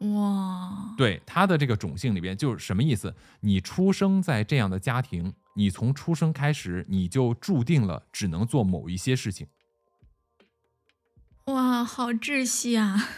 [0.00, 3.14] 哇，对他的这个种姓里边，就是什么意思？
[3.40, 9.46] 你出生在这样的家庭，你从出生开始，你就注定了只能做某一些事情。
[11.46, 13.08] 哇，好窒息啊！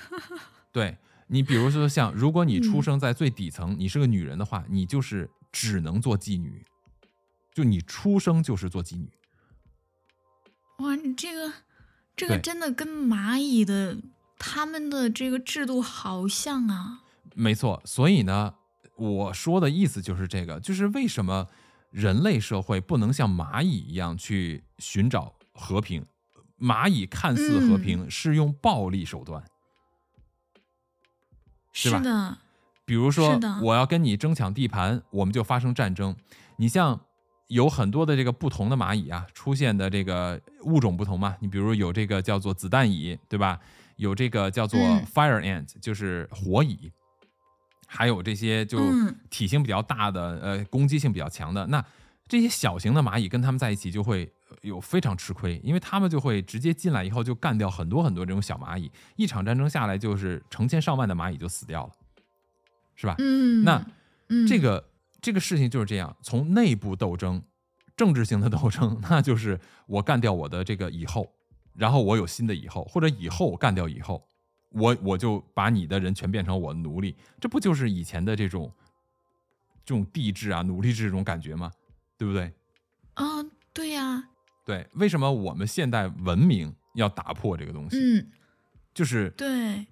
[0.71, 0.99] 对
[1.29, 6.65] 你，比如说像，如果你出嗯生在最底层，你是个女人的话，你就是只能做妓女，
[7.53, 9.11] 就你出生就是做妓女。
[10.79, 11.53] 哇，你这个
[12.19, 13.97] 这个真的跟蚂蚁的
[14.39, 17.05] 他们的这个制度好像啊。
[17.35, 18.55] 没错，所以呢，
[18.97, 21.47] 我说的意思就是这个，就是为什么
[21.91, 26.05] 人类社会不能像蚂蚁一样去寻找和平？
[26.59, 29.45] 蚂蚁看似和平，是用暴力手段。
[31.73, 32.39] 是吧的，
[32.85, 36.16] 比如说我要跟你争抢地盘，我们就发生战争。
[36.57, 37.01] 你像
[37.49, 43.59] 有很多的这个不同的蚂蚁啊，出现的这个物种不同嘛，你比如有这个叫做子弹蚁，对吧？
[43.96, 46.92] 有这个叫做嗯 fire ant，、就是火蚁，
[47.86, 51.66] 还有这些就嗯体型比较大的，呃，攻击性比较强的。
[51.66, 51.84] 那
[52.28, 61.92] 这些小型的蚂蚁跟它们在一起就会呃有非常吃亏，因为它们就会直接进来以后就干掉很多很多这种小蚂蚁，一场战争下来就是成千上万的蚂蚁就死掉了，
[62.94, 63.16] 是吧？
[63.18, 63.84] 嗯，那
[64.28, 64.86] 嗯这个
[65.21, 67.43] 这个事情就是这样，从内部斗争、
[67.97, 71.33] 政治性的斗争， 那就是我干掉我的这个以后，
[71.75, 74.27] 然后我有新的以后，或者以后干掉以后，
[74.71, 78.73] 我我就把你的人全变成我的奴隶，这不就是以前的这种
[79.85, 81.73] 这种帝制啊、奴隶制这种感觉吗？
[82.16, 82.53] 对不对？
[83.14, 83.25] 啊，
[83.73, 84.29] 对呀、
[84.64, 87.97] 对，为什么我们现代文明要打破这个东西？
[87.99, 88.31] 嗯，
[88.95, 89.87] 就是对，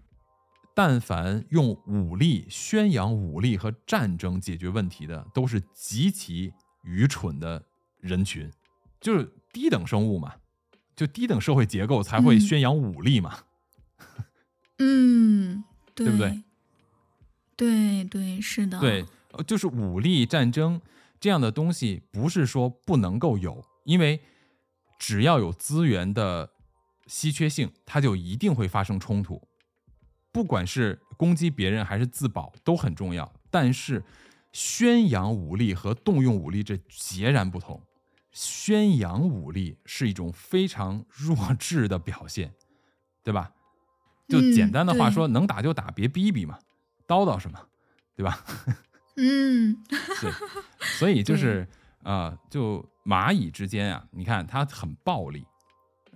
[0.76, 6.52] 但凡用武力宣扬武力和战争解决问题的，都是极其
[6.82, 7.64] 愚蠢的
[7.98, 8.52] 人群，
[9.00, 10.34] 就是低等生物嘛，
[10.94, 13.38] 就低等社会结构才会嗯宣扬武力嘛。
[14.78, 15.64] 嗯，
[15.96, 16.42] 对对不对？
[17.56, 20.78] 对对，是的，对，呃就是武力战争
[21.18, 24.20] 这样的东西，不是说不能够有，因为
[24.98, 26.50] 只要有资源的
[27.06, 29.48] 稀缺性，它就一定会发生冲突。
[30.36, 33.32] 不管是攻击别人还是自保，都很重要。
[33.50, 34.04] 但是
[34.52, 37.82] 宣扬武力和动用武力这截然不同。
[38.32, 42.52] 宣扬武力是一种非常弱智的表现，
[43.24, 43.50] 对吧？
[44.28, 46.58] 就嗯简单的话对说，能打就打，别逼逼嘛，
[47.08, 47.58] 叨叨什么，
[48.14, 48.44] 对吧？
[49.16, 49.82] 嗯，
[50.20, 50.30] 对，
[50.98, 51.66] 所以就是
[52.02, 55.46] 啊、呃就蚂蚁之间啊，你看它很暴力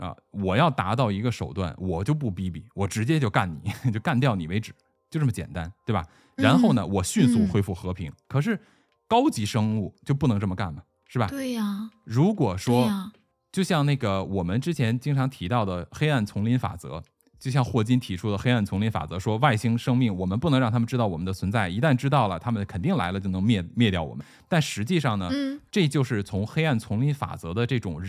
[0.01, 4.73] 啊、我要达到一个手段，我就不逼逼，我直接就干你， 就干掉你为止，
[5.11, 6.03] 就这么简单，对吧？
[6.37, 8.11] 然后呢，我迅速嗯恢复和平。
[8.27, 8.59] 可是
[9.07, 11.27] 高级生物就不能这么干嘛，是吧？
[11.27, 13.13] 对呀，如果对说呀，
[13.53, 17.03] 就像那个我们之前经常提到的黑暗丛林法则，
[17.39, 24.25] 就像霍金提出的黑暗丛林法则，说外星生命我们不能让他们知道我们的存在，一旦知道了，他们肯定来了就能灭灭掉我们。
[24.49, 28.03] 但实际上呢，嗯这就是从黑暗丛林法则的这种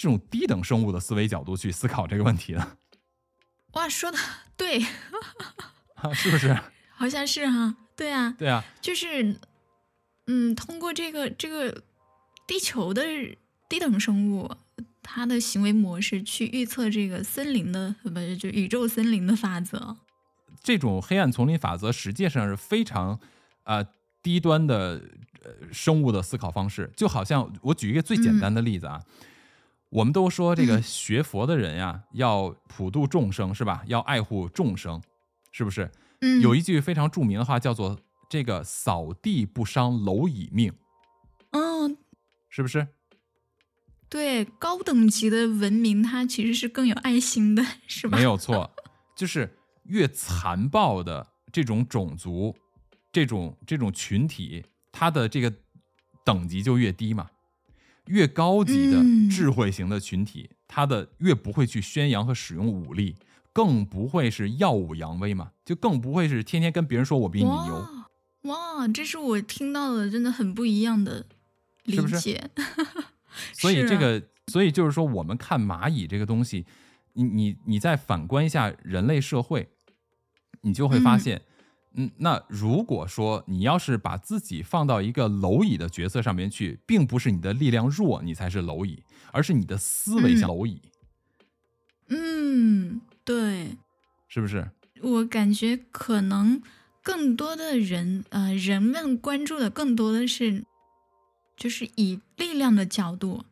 [0.00, 2.78] 这种低等生物的思维角度去思考这个问题的，
[3.74, 4.16] 哇，说的
[4.56, 4.80] 对，
[6.14, 6.58] 是不是？
[6.94, 9.38] 好像是哈，对啊，对啊，就是，
[10.26, 11.82] 嗯，通过这个这个
[12.46, 13.02] 地球的
[13.68, 14.50] 低等生物，
[15.02, 19.98] 它的行为模式去预测这个森林的，呃不是就宇宙森林的法则。
[20.62, 23.20] 这种黑暗丛林法则实际上是非常
[23.64, 23.86] 呃
[24.22, 25.02] 低端的
[25.44, 29.02] 呃生物的思考方式，就好像我举一个最简单的例子啊，
[29.90, 33.82] 我们都说这个嗯学佛的人呀、要普度众生是吧？
[33.86, 35.02] 要爱护众生，
[35.52, 35.90] 是不是？
[36.20, 37.98] 嗯，有一句非常著名的话叫做
[38.30, 40.72] “这个扫地不伤蝼蚁命
[41.50, 41.96] 嗯，”，
[42.48, 42.86] 是不是？
[44.08, 48.18] 对，高等级的文明它其实是更有爱心的， 是吧？
[48.18, 48.70] 没有错，
[49.16, 52.56] 就是越残暴的这种种族、
[53.10, 55.52] 这种这种群体，它的这个
[56.24, 57.28] 等级就越低嘛。
[58.06, 63.16] 越高级的嗯智慧型的群体，他的越不会去宣扬和使用武力，
[63.52, 67.74] 更不会是耀武扬威嘛，就更不会是天天跟别人说我比你牛。
[68.44, 71.26] 哇哇，这是我听到的，真的很不一样的
[71.84, 72.50] 理是不是解。
[73.52, 76.64] 所以这个，所以就是说，我们看蚂蚁这个东西，
[77.12, 79.68] 你你你再反观一下人类社会，
[80.62, 81.42] 你就会发嗯现，嗯，
[82.18, 90.80] 那如果说你要是把自己放到一个蝼蚁的角色上面去，并不是你的力量弱，你才是蝼蚁，而是你的思维像蝼蚁，
[92.08, 93.76] 嗯，对，
[94.28, 94.70] 是不是？
[95.02, 96.62] 我感觉可能
[97.02, 100.64] 更多的人，呃，人们关注的更多的是，
[101.56, 103.44] 就是以力量的角度，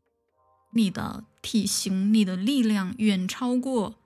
[0.73, 3.97] 你的体型、你的力量远超过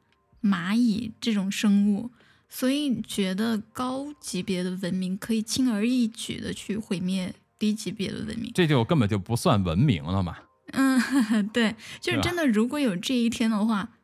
[0.40, 2.10] 蚂蚁这种生物，
[2.54, 8.52] 所以觉得高级别的文明可以轻而易举的去毁灭低级别的文明。
[8.54, 10.36] 这就根本就不算文明了嘛。
[10.72, 13.94] 嗯， 对，就是真的，如果有这一天的话，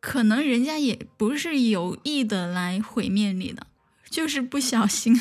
[0.00, 3.66] 可能人家也不是有意的来毁灭你的，
[4.08, 5.14] 就是不小心，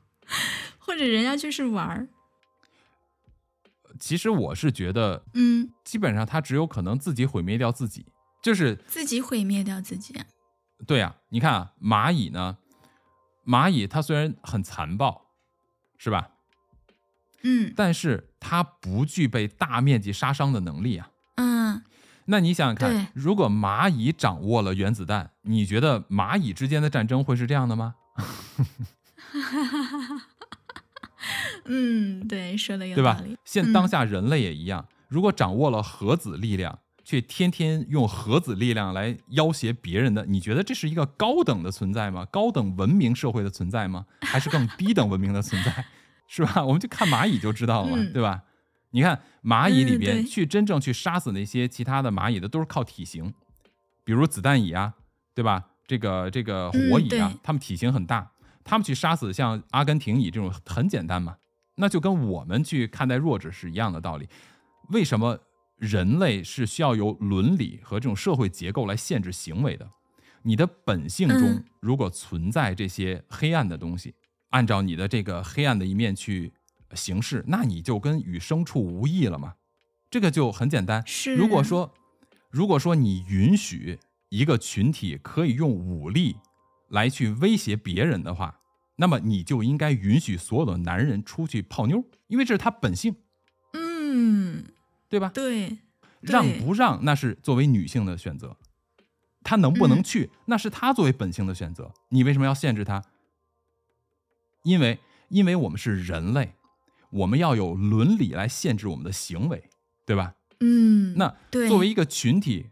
[0.78, 2.08] 或者人家就是玩儿。
[4.00, 8.06] 其实我是觉得，嗯，基本上他只有可能自己毁灭掉自己，
[8.42, 10.14] 就是自己毁灭掉自己。
[10.86, 12.58] 对呀、你看啊，蚂蚁呢，
[13.46, 15.26] 蚂蚁它虽然很残暴，
[15.96, 16.30] 是吧？
[17.42, 21.10] 嗯但是它不具备大面积杀伤的能力啊。
[21.36, 21.84] 嗯，
[22.26, 27.94] 那你想想看，如果蚂蚁掌握了原子弹，你觉得蚂蚁之间的战争会是这样的吗？
[31.66, 33.36] 嗯，对，说的有对吧道理。？
[33.44, 42.24] 现嗯当下人类也一样，如果掌握了核子力量，却天天用核子力量来要挟别人的，你觉得这是一个高等的存在吗？
[42.32, 44.04] 高等文明社会的存在吗？
[44.22, 45.84] 还是更低等文明的存在？
[46.26, 46.64] 是吧？
[46.64, 48.42] 我们就看蚂蚁就知道了嘛，嗯对吧？
[48.90, 53.32] 你看蚂蚁里嗯边去真正去杀死那些其他的蚂蚁的，都是靠体型，
[54.02, 54.94] 比如子弹蚁啊，
[55.32, 55.64] 对吧？
[55.86, 58.32] 这个这个火蚁啊，它们体型很大，
[58.64, 61.36] 它们去杀死像阿根廷蚁这种很简单嘛，
[61.76, 64.28] 那就跟我们去看待弱者是一样的道理。
[64.88, 65.38] 为什么
[65.76, 69.90] 人类是需要由伦理和这种社会结构来限制行为的？
[70.42, 74.14] 你的本性中嗯如果存在这些黑暗的东西，
[74.50, 76.52] 按照你的这个黑暗的一面去
[76.94, 79.54] 行事，那你就跟与牲畜无异了嘛。
[80.08, 81.02] 这个就很简单。
[81.06, 81.92] 是如果说，
[82.48, 83.98] 如果说你允许
[84.28, 86.36] 一个群体可以用武力
[86.88, 88.60] 来去威胁别人的话，
[88.96, 93.16] 那么你就应该允许所有的男人出去泡妞，因为这是他本性，
[93.72, 94.64] 嗯，
[95.08, 95.30] 对吧？
[95.34, 95.78] 对，
[96.20, 98.56] 让不让那是作为女性的选择，
[99.42, 101.92] 她能不能嗯去、那是她作为本性的选择。
[102.08, 103.02] 你为什么要限制她？
[104.62, 104.98] 因为
[105.28, 106.54] 因为我们是人类，
[107.10, 109.70] 我们要有伦理来限制我们的行为，
[110.04, 110.34] 对吧？
[110.60, 111.36] 嗯，那
[111.68, 112.66] 作为一个群体，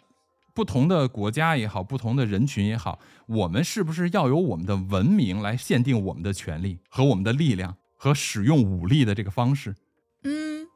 [0.55, 9.77] 不同的国家也好，不同的人群也好，我们是不是要有我们的文明来限定我们的权利和我们的力量和使用武力的这个方式，
[10.23, 10.67] 嗯，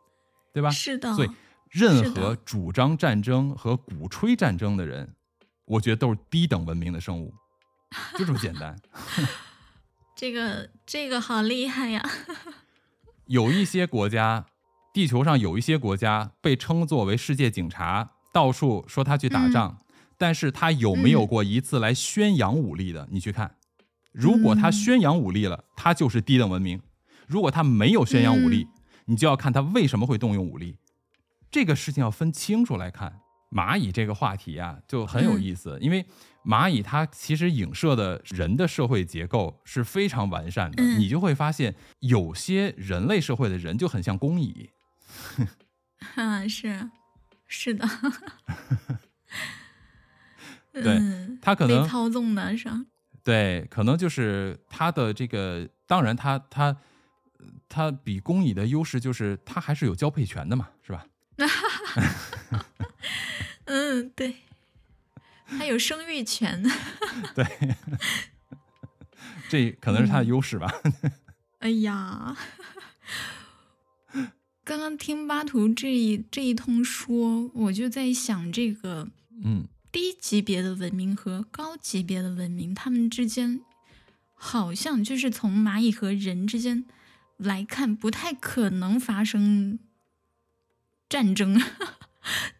[0.52, 0.70] 对吧？
[0.70, 1.30] 是的，所以，
[1.70, 5.14] 任何主张战争和鼓吹战争的人，
[5.64, 7.34] 我觉得都是低等文明的生物，
[8.18, 8.76] 就这么简单。
[10.16, 12.02] 这个这个好厉害呀！
[13.26, 14.46] 有一些国家，
[14.92, 19.78] 地球上有一些国家被称作为世界警察，到处说他去打仗，
[20.16, 23.06] 但是他有没有过一次来宣扬武力的？
[23.12, 23.56] 你去看，
[24.10, 26.80] 如果他嗯宣扬武力了，他就是低等文明；
[27.26, 28.66] 如果他没有宣扬武力，
[29.04, 30.78] 你就要看他为什么会动用武力。
[31.50, 33.20] 这个事情要分清楚来看。
[33.50, 36.04] 蚂蚁这个话题啊，就很有意思，因为
[36.44, 44.68] 蚂蚁它其实影射的人的社会结构是非常完善的，嗯你就会发现有些人类社会的人就很像工蚁，
[46.16, 46.90] 啊，是
[47.46, 47.88] 是的，
[50.74, 52.84] 对嗯他可能被操纵的是吧？
[53.24, 56.76] 对，可能就是他的这个，当然他他
[57.66, 61.06] 他比工蚁的优势就是他还是有交配权的嘛，是吧？
[63.66, 64.36] 嗯，对，
[65.46, 66.62] 他有生育权。
[67.34, 67.46] 对，
[69.48, 70.72] 这可能是他的优势吧。
[71.60, 72.36] 哎呀，
[74.64, 79.08] 刚刚听巴图这一这一通说，我就在想，这个
[79.44, 83.60] 嗯，低级别的文明和高级别的文明，他们之间
[84.34, 86.84] 好像就是从蚂蚁和人之间
[87.36, 89.78] 来看，不太可能发生
[91.08, 91.60] 战争，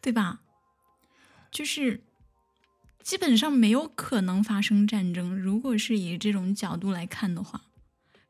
[0.01, 0.40] 对吧？
[1.51, 2.05] 就是
[3.03, 5.36] 基本上没有可能发生战争。
[5.36, 7.62] 如果是以这种角度来看的话，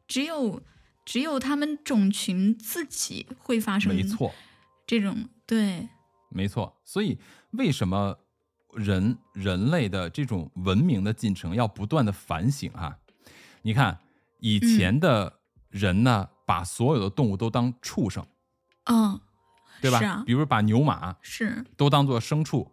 [0.06, 0.62] 只有
[1.04, 4.34] 只有他们种群自己会发生没错。
[4.86, 5.88] 这种对，
[6.30, 7.18] 没错，所以
[7.50, 8.18] 为什么
[8.72, 12.98] 人人类的这种文明的进程要不断的反省啊？
[13.62, 13.98] 你看
[14.38, 18.26] 以前的人呢，把所有的动物都当畜生，
[18.84, 19.20] 嗯，
[19.80, 19.98] 对吧？
[20.06, 22.70] 啊比如把牛马是，都当做牲畜，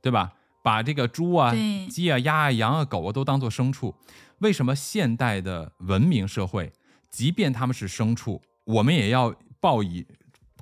[0.00, 0.32] 对吧？
[0.62, 1.52] 把这个猪啊、
[1.90, 3.94] 鸡啊、鸭啊、羊啊、狗啊都当做牲畜。
[4.38, 6.72] 为什么现代的文明社会，
[7.10, 10.06] 即便他们是牲畜，我们也要报以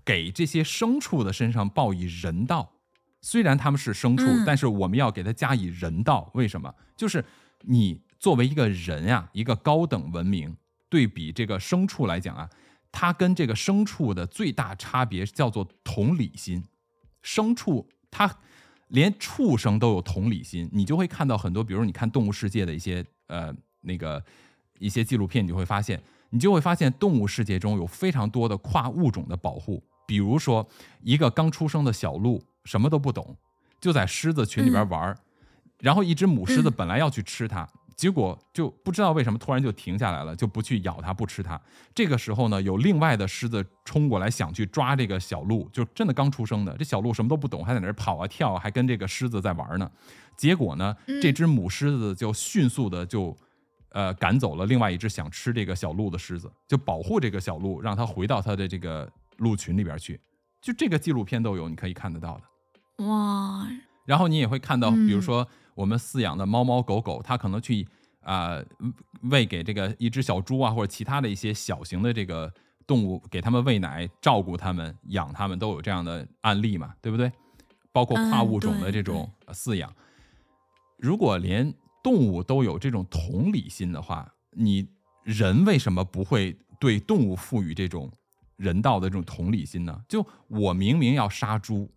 [0.05, 2.73] 给这些牲畜的身上报以人道？
[3.21, 6.31] 虽然他们是牲畜，嗯但是我们要给他加以人道。
[6.33, 6.75] 为什么？
[6.97, 7.23] 就是
[7.61, 10.57] 你作为一个人呀、一个高等文明，
[10.89, 12.49] 对比这个牲畜来讲啊，
[12.93, 16.65] 它跟这个牲畜的最大差别叫做同理心。
[17.23, 18.39] 牲畜它
[18.89, 24.23] 连畜生都有同理心，你就会看到很多，比如你看《动物世界》的一些呃那个
[24.79, 29.83] 一些纪录片，你就会发现，你就会发现动物世界中有非常多的跨物种的保护。
[30.07, 30.69] 比如说，
[31.03, 33.37] 一个刚出生的小鹿什么都不懂，
[33.81, 35.17] 就在狮子群里边玩儿，
[35.79, 37.69] 然后一只母狮子嗯本来要去吃它，
[38.01, 41.61] 结果就不知道为什么突然就停下来了，就不去咬它，不吃它。
[41.95, 49.91] 这个时候呢，有另外的狮子冲过来想去抓这个小鹿，就真的刚出生的，这小鹿什么都不懂，还在那儿跑啊跳啊，还跟这个狮子在玩呢。
[50.39, 53.37] 结果呢，嗯这只母狮子就迅速的就。
[53.93, 60.21] 呃，赶走了另外一只想吃这个小鹿的狮子，就保护这个小鹿，让它回到它的这个鹿群里边去。
[60.63, 63.05] 就这个纪录片都有，你可以看得到的。
[63.05, 63.67] 哇，
[64.07, 65.45] 然后你也会看到，嗯比如说
[65.81, 67.89] 我们饲养的猫猫狗狗，它可能去
[68.21, 68.63] 啊、
[69.23, 72.53] 喂给这个一只小猪啊，或者其他的一些小型的这个
[72.87, 77.33] 动物给它们喂奶、照顾它们、养它们，都有这样的案例嘛，对不对？
[77.93, 79.91] 包括跨物种的这种饲养。
[80.99, 81.73] 如果连
[82.03, 84.87] 动物都有这种同理心的话，你
[85.23, 88.13] 人为什么不会对动物赋予这种
[88.57, 89.99] 人道的这种同理心呢？
[90.07, 91.91] 就我明明要杀猪，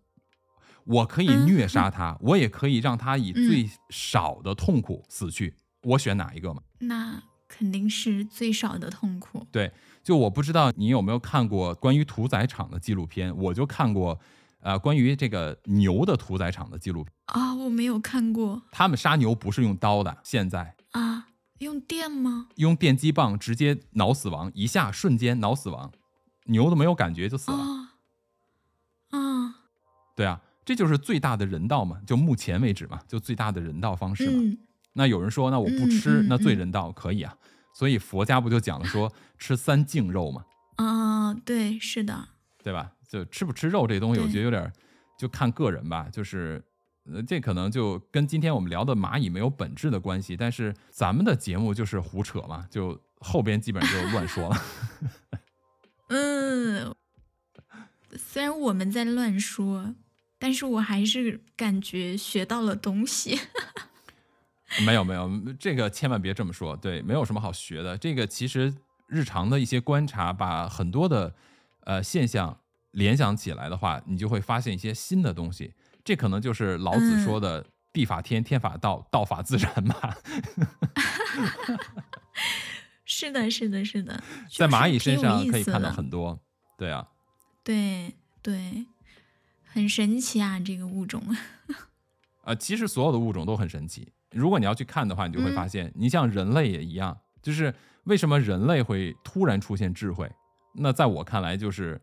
[0.86, 6.62] 我可以嗯虐杀它，我也可以让他以嗯最少的痛苦死去，我选哪一个嘛？
[6.80, 9.46] 那肯定是最少的痛苦。
[9.50, 9.72] 对，
[10.02, 14.18] 就我不知道你有没有看过关于屠宰场的纪录片，我就看过，
[14.60, 17.12] 呃，关于这个牛的屠宰场的纪录片。
[17.26, 21.28] 啊，我没有看过他们杀牛不是用刀的，现在啊，
[21.58, 22.48] 用电吗？
[22.56, 25.92] 用电击棒直接脑死亡，一下瞬间脑死亡，
[26.46, 27.56] 牛都没有感觉就死了。
[27.56, 27.94] 啊
[29.10, 29.54] 啊，
[30.16, 34.36] 对啊，这就是最大的人道嘛，就目前为止嘛，就最大的人道方式嘛。
[34.36, 34.58] 嗯
[34.96, 37.36] 那有人说，那我不吃，嗯嗯那最嗯人道可以啊。
[37.74, 40.44] 所以佛家不就讲了说吃三净肉嘛，
[40.76, 42.28] 啊，对，是的，
[42.62, 42.92] 对吧？
[43.08, 44.72] 就吃不吃肉这东西，我觉得有点儿
[45.18, 46.08] 就看个人吧。
[46.12, 46.62] 就是
[47.06, 54.56] 呃，这可能就跟今天我们聊的蚂蚁没有本质的关系，但是咱们的节目就是胡扯嘛，就后边基本上就乱说了。
[56.10, 56.94] 嗯，
[58.16, 59.96] 虽然我们在乱说，
[60.44, 63.40] 但是我还是感觉学到了东西。
[64.84, 66.76] 没有没有，这个千万别这么说。
[66.76, 67.96] 对，没有什么好学的。
[67.96, 68.74] 这个其实
[69.06, 71.34] 日常的一些观察，把很多的
[71.84, 75.72] 呃现象联想起来的话，你就会发现一些新的东西。
[76.04, 80.14] 这可能就是老子说的“地法天，天法道，道法自然”吧。
[83.06, 84.22] 是的，是的，是的，
[84.54, 86.38] 在蚂蚁身上可以看到很多。
[86.76, 87.08] 对啊，
[87.62, 88.84] 对对，
[89.74, 91.20] 很神奇啊，这个物种。
[92.46, 94.12] 呃，其实所有的物种都很神奇。
[94.30, 100.30] 如果你要去看的话，你就会发嗯现，你像人类也一样，就是为什么人类会突然出现智慧？
[100.74, 102.00] 那在我看来，就是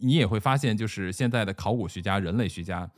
[0.00, 2.90] 你也会发现，就是现在的考古学家、人类学家、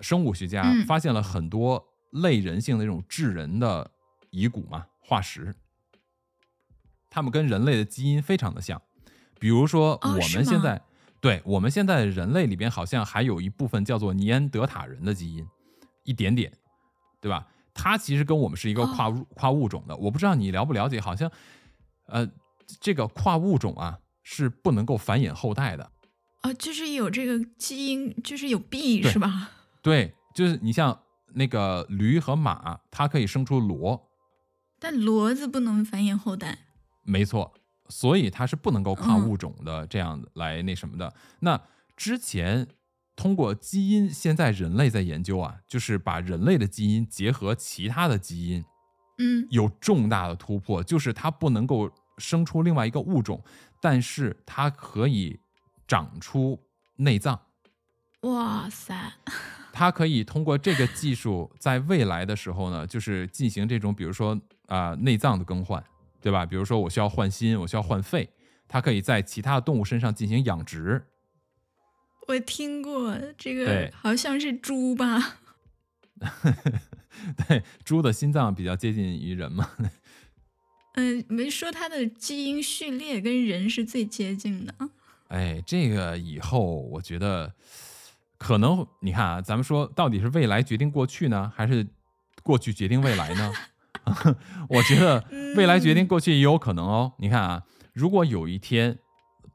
[0.00, 3.88] 生物学家嗯发现了很多类人性的这种智人的
[4.30, 5.54] 遗骨嘛，化石，
[7.08, 8.82] 他们跟人类的基因非常的像。
[9.38, 10.82] 比如说，我们现在、
[11.20, 15.46] 对我们现在人类里边好像还有一部分叫做尼安德塔人的基因，
[16.04, 16.52] 一点点，
[17.20, 17.46] 对吧？
[17.74, 19.96] 它其实跟我们是一个哦跨物、跨物种的。
[19.96, 21.30] 我不知道你了不了解，好像
[22.06, 22.28] 呃，
[22.80, 25.90] 这个跨物种啊是不能够繁衍后代的。
[26.42, 29.50] 哦，就是有这个基因，就是有 B 是吧？
[29.82, 31.00] 对，就是你像
[31.34, 34.00] 那个驴和马，它可以生出骡，
[34.78, 36.58] 但骡子不能繁衍后代。
[37.02, 37.54] 没错，
[37.88, 41.12] 所以它是不能够跨嗯物种的，这样来那什么的。
[41.40, 41.60] 那
[41.96, 42.66] 之前
[43.16, 48.64] 通过基因，现在人类在研究啊，就是把人类的基因结合其他的基因，
[49.18, 53.42] 嗯，有重大的突破，就是它不能够生出另外一个物种，
[53.80, 55.40] 但是它可以
[55.86, 56.60] 长出
[56.96, 57.40] 内脏。
[58.22, 59.12] 哇塞，
[59.72, 65.82] 它可以通过这个技术，在未来的时候呢，就是进行这种，比如说啊、内脏的更换，
[66.20, 66.44] 对吧？
[66.44, 68.28] 比如说我需要换心，我需要换肺，
[68.66, 71.06] 它可以在其他的动物身上进行养殖。
[72.26, 75.38] 我听过这个，好像是猪吧？
[77.48, 79.70] 对，猪的心脏比较接近于人嘛。
[80.94, 84.74] 嗯，没说它的基因序列跟人是最接近的。
[85.28, 87.54] 哎，这个以后我觉得
[88.36, 91.86] 可能你看啊，咱们说到底是未来决定过去呢，还是
[92.42, 93.52] 过去决定未来呢？
[94.68, 95.24] 我觉得
[95.56, 97.12] 未来决定过去也有可能哦。
[97.18, 97.62] 你看啊，
[97.92, 98.98] 如果有一天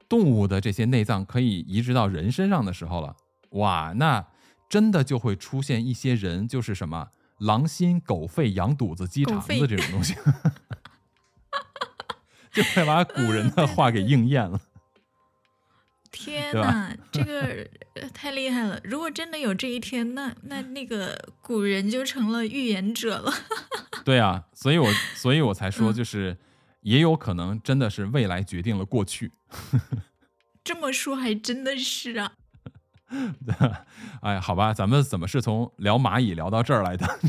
[0.07, 3.15] 动物的这些内脏可以移植到人身上的时候了，
[3.51, 4.25] 哇，那
[4.69, 7.07] 真的就会出现一些人就是什么
[7.39, 10.15] 狼心、狗肺、羊肚子、鸡肠子这种东西，
[12.51, 14.59] 就会把古人的话给应验了。
[16.14, 17.68] 天对吧呐，这个
[17.99, 18.80] 呃太厉害了！
[18.84, 23.34] 如果真的有这一天，那那那个古人就成了预言者了。
[24.06, 26.38] 对啊，所以我所以我才说，嗯就是
[26.81, 29.31] 也有可能真的是未来决定了过去。
[30.64, 32.31] 这么说还真的是啊。
[34.22, 37.19] 哎，好吧，咱们怎么是从聊蚂蚁聊到这儿来的？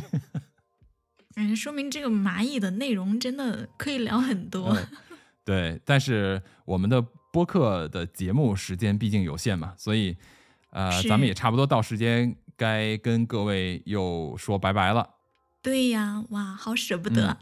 [1.36, 4.68] 嗯，说明这个蚂蚁的内容真的可以聊很多。
[4.70, 4.86] 嗯
[5.44, 7.04] 对，但是我们的
[7.34, 10.16] 播客的节目时间毕竟有限嘛，所以
[10.70, 15.04] 呃，咱们也差不多到时间该跟各位又说拜拜了。
[15.60, 17.36] 对呀，哇，好舍不得。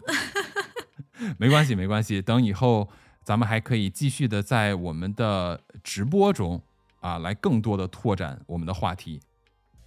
[1.37, 2.89] 没关系，没关系，等以后
[3.23, 6.63] 咱们还可以继续的在我们的直播中
[7.03, 9.21] 啊，来更多的拓展我们的话题，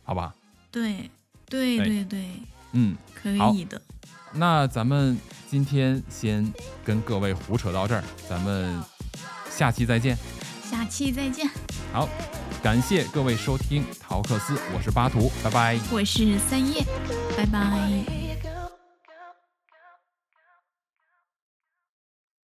[0.03, 0.35] 好吧？
[0.69, 1.09] 对
[1.49, 2.25] 对哎对对，
[2.73, 3.81] 嗯，可以的。
[4.33, 5.17] 那咱们
[5.49, 6.53] 今天先
[6.83, 8.79] 跟各位胡扯到这儿，咱们
[9.55, 10.17] 下期再见。
[10.69, 11.49] 下期再见。
[11.93, 12.09] 好，
[12.61, 15.79] 感谢各位收听陶克斯，我是巴图，拜拜。
[15.91, 16.83] 我是三叶，
[17.37, 18.24] 拜拜。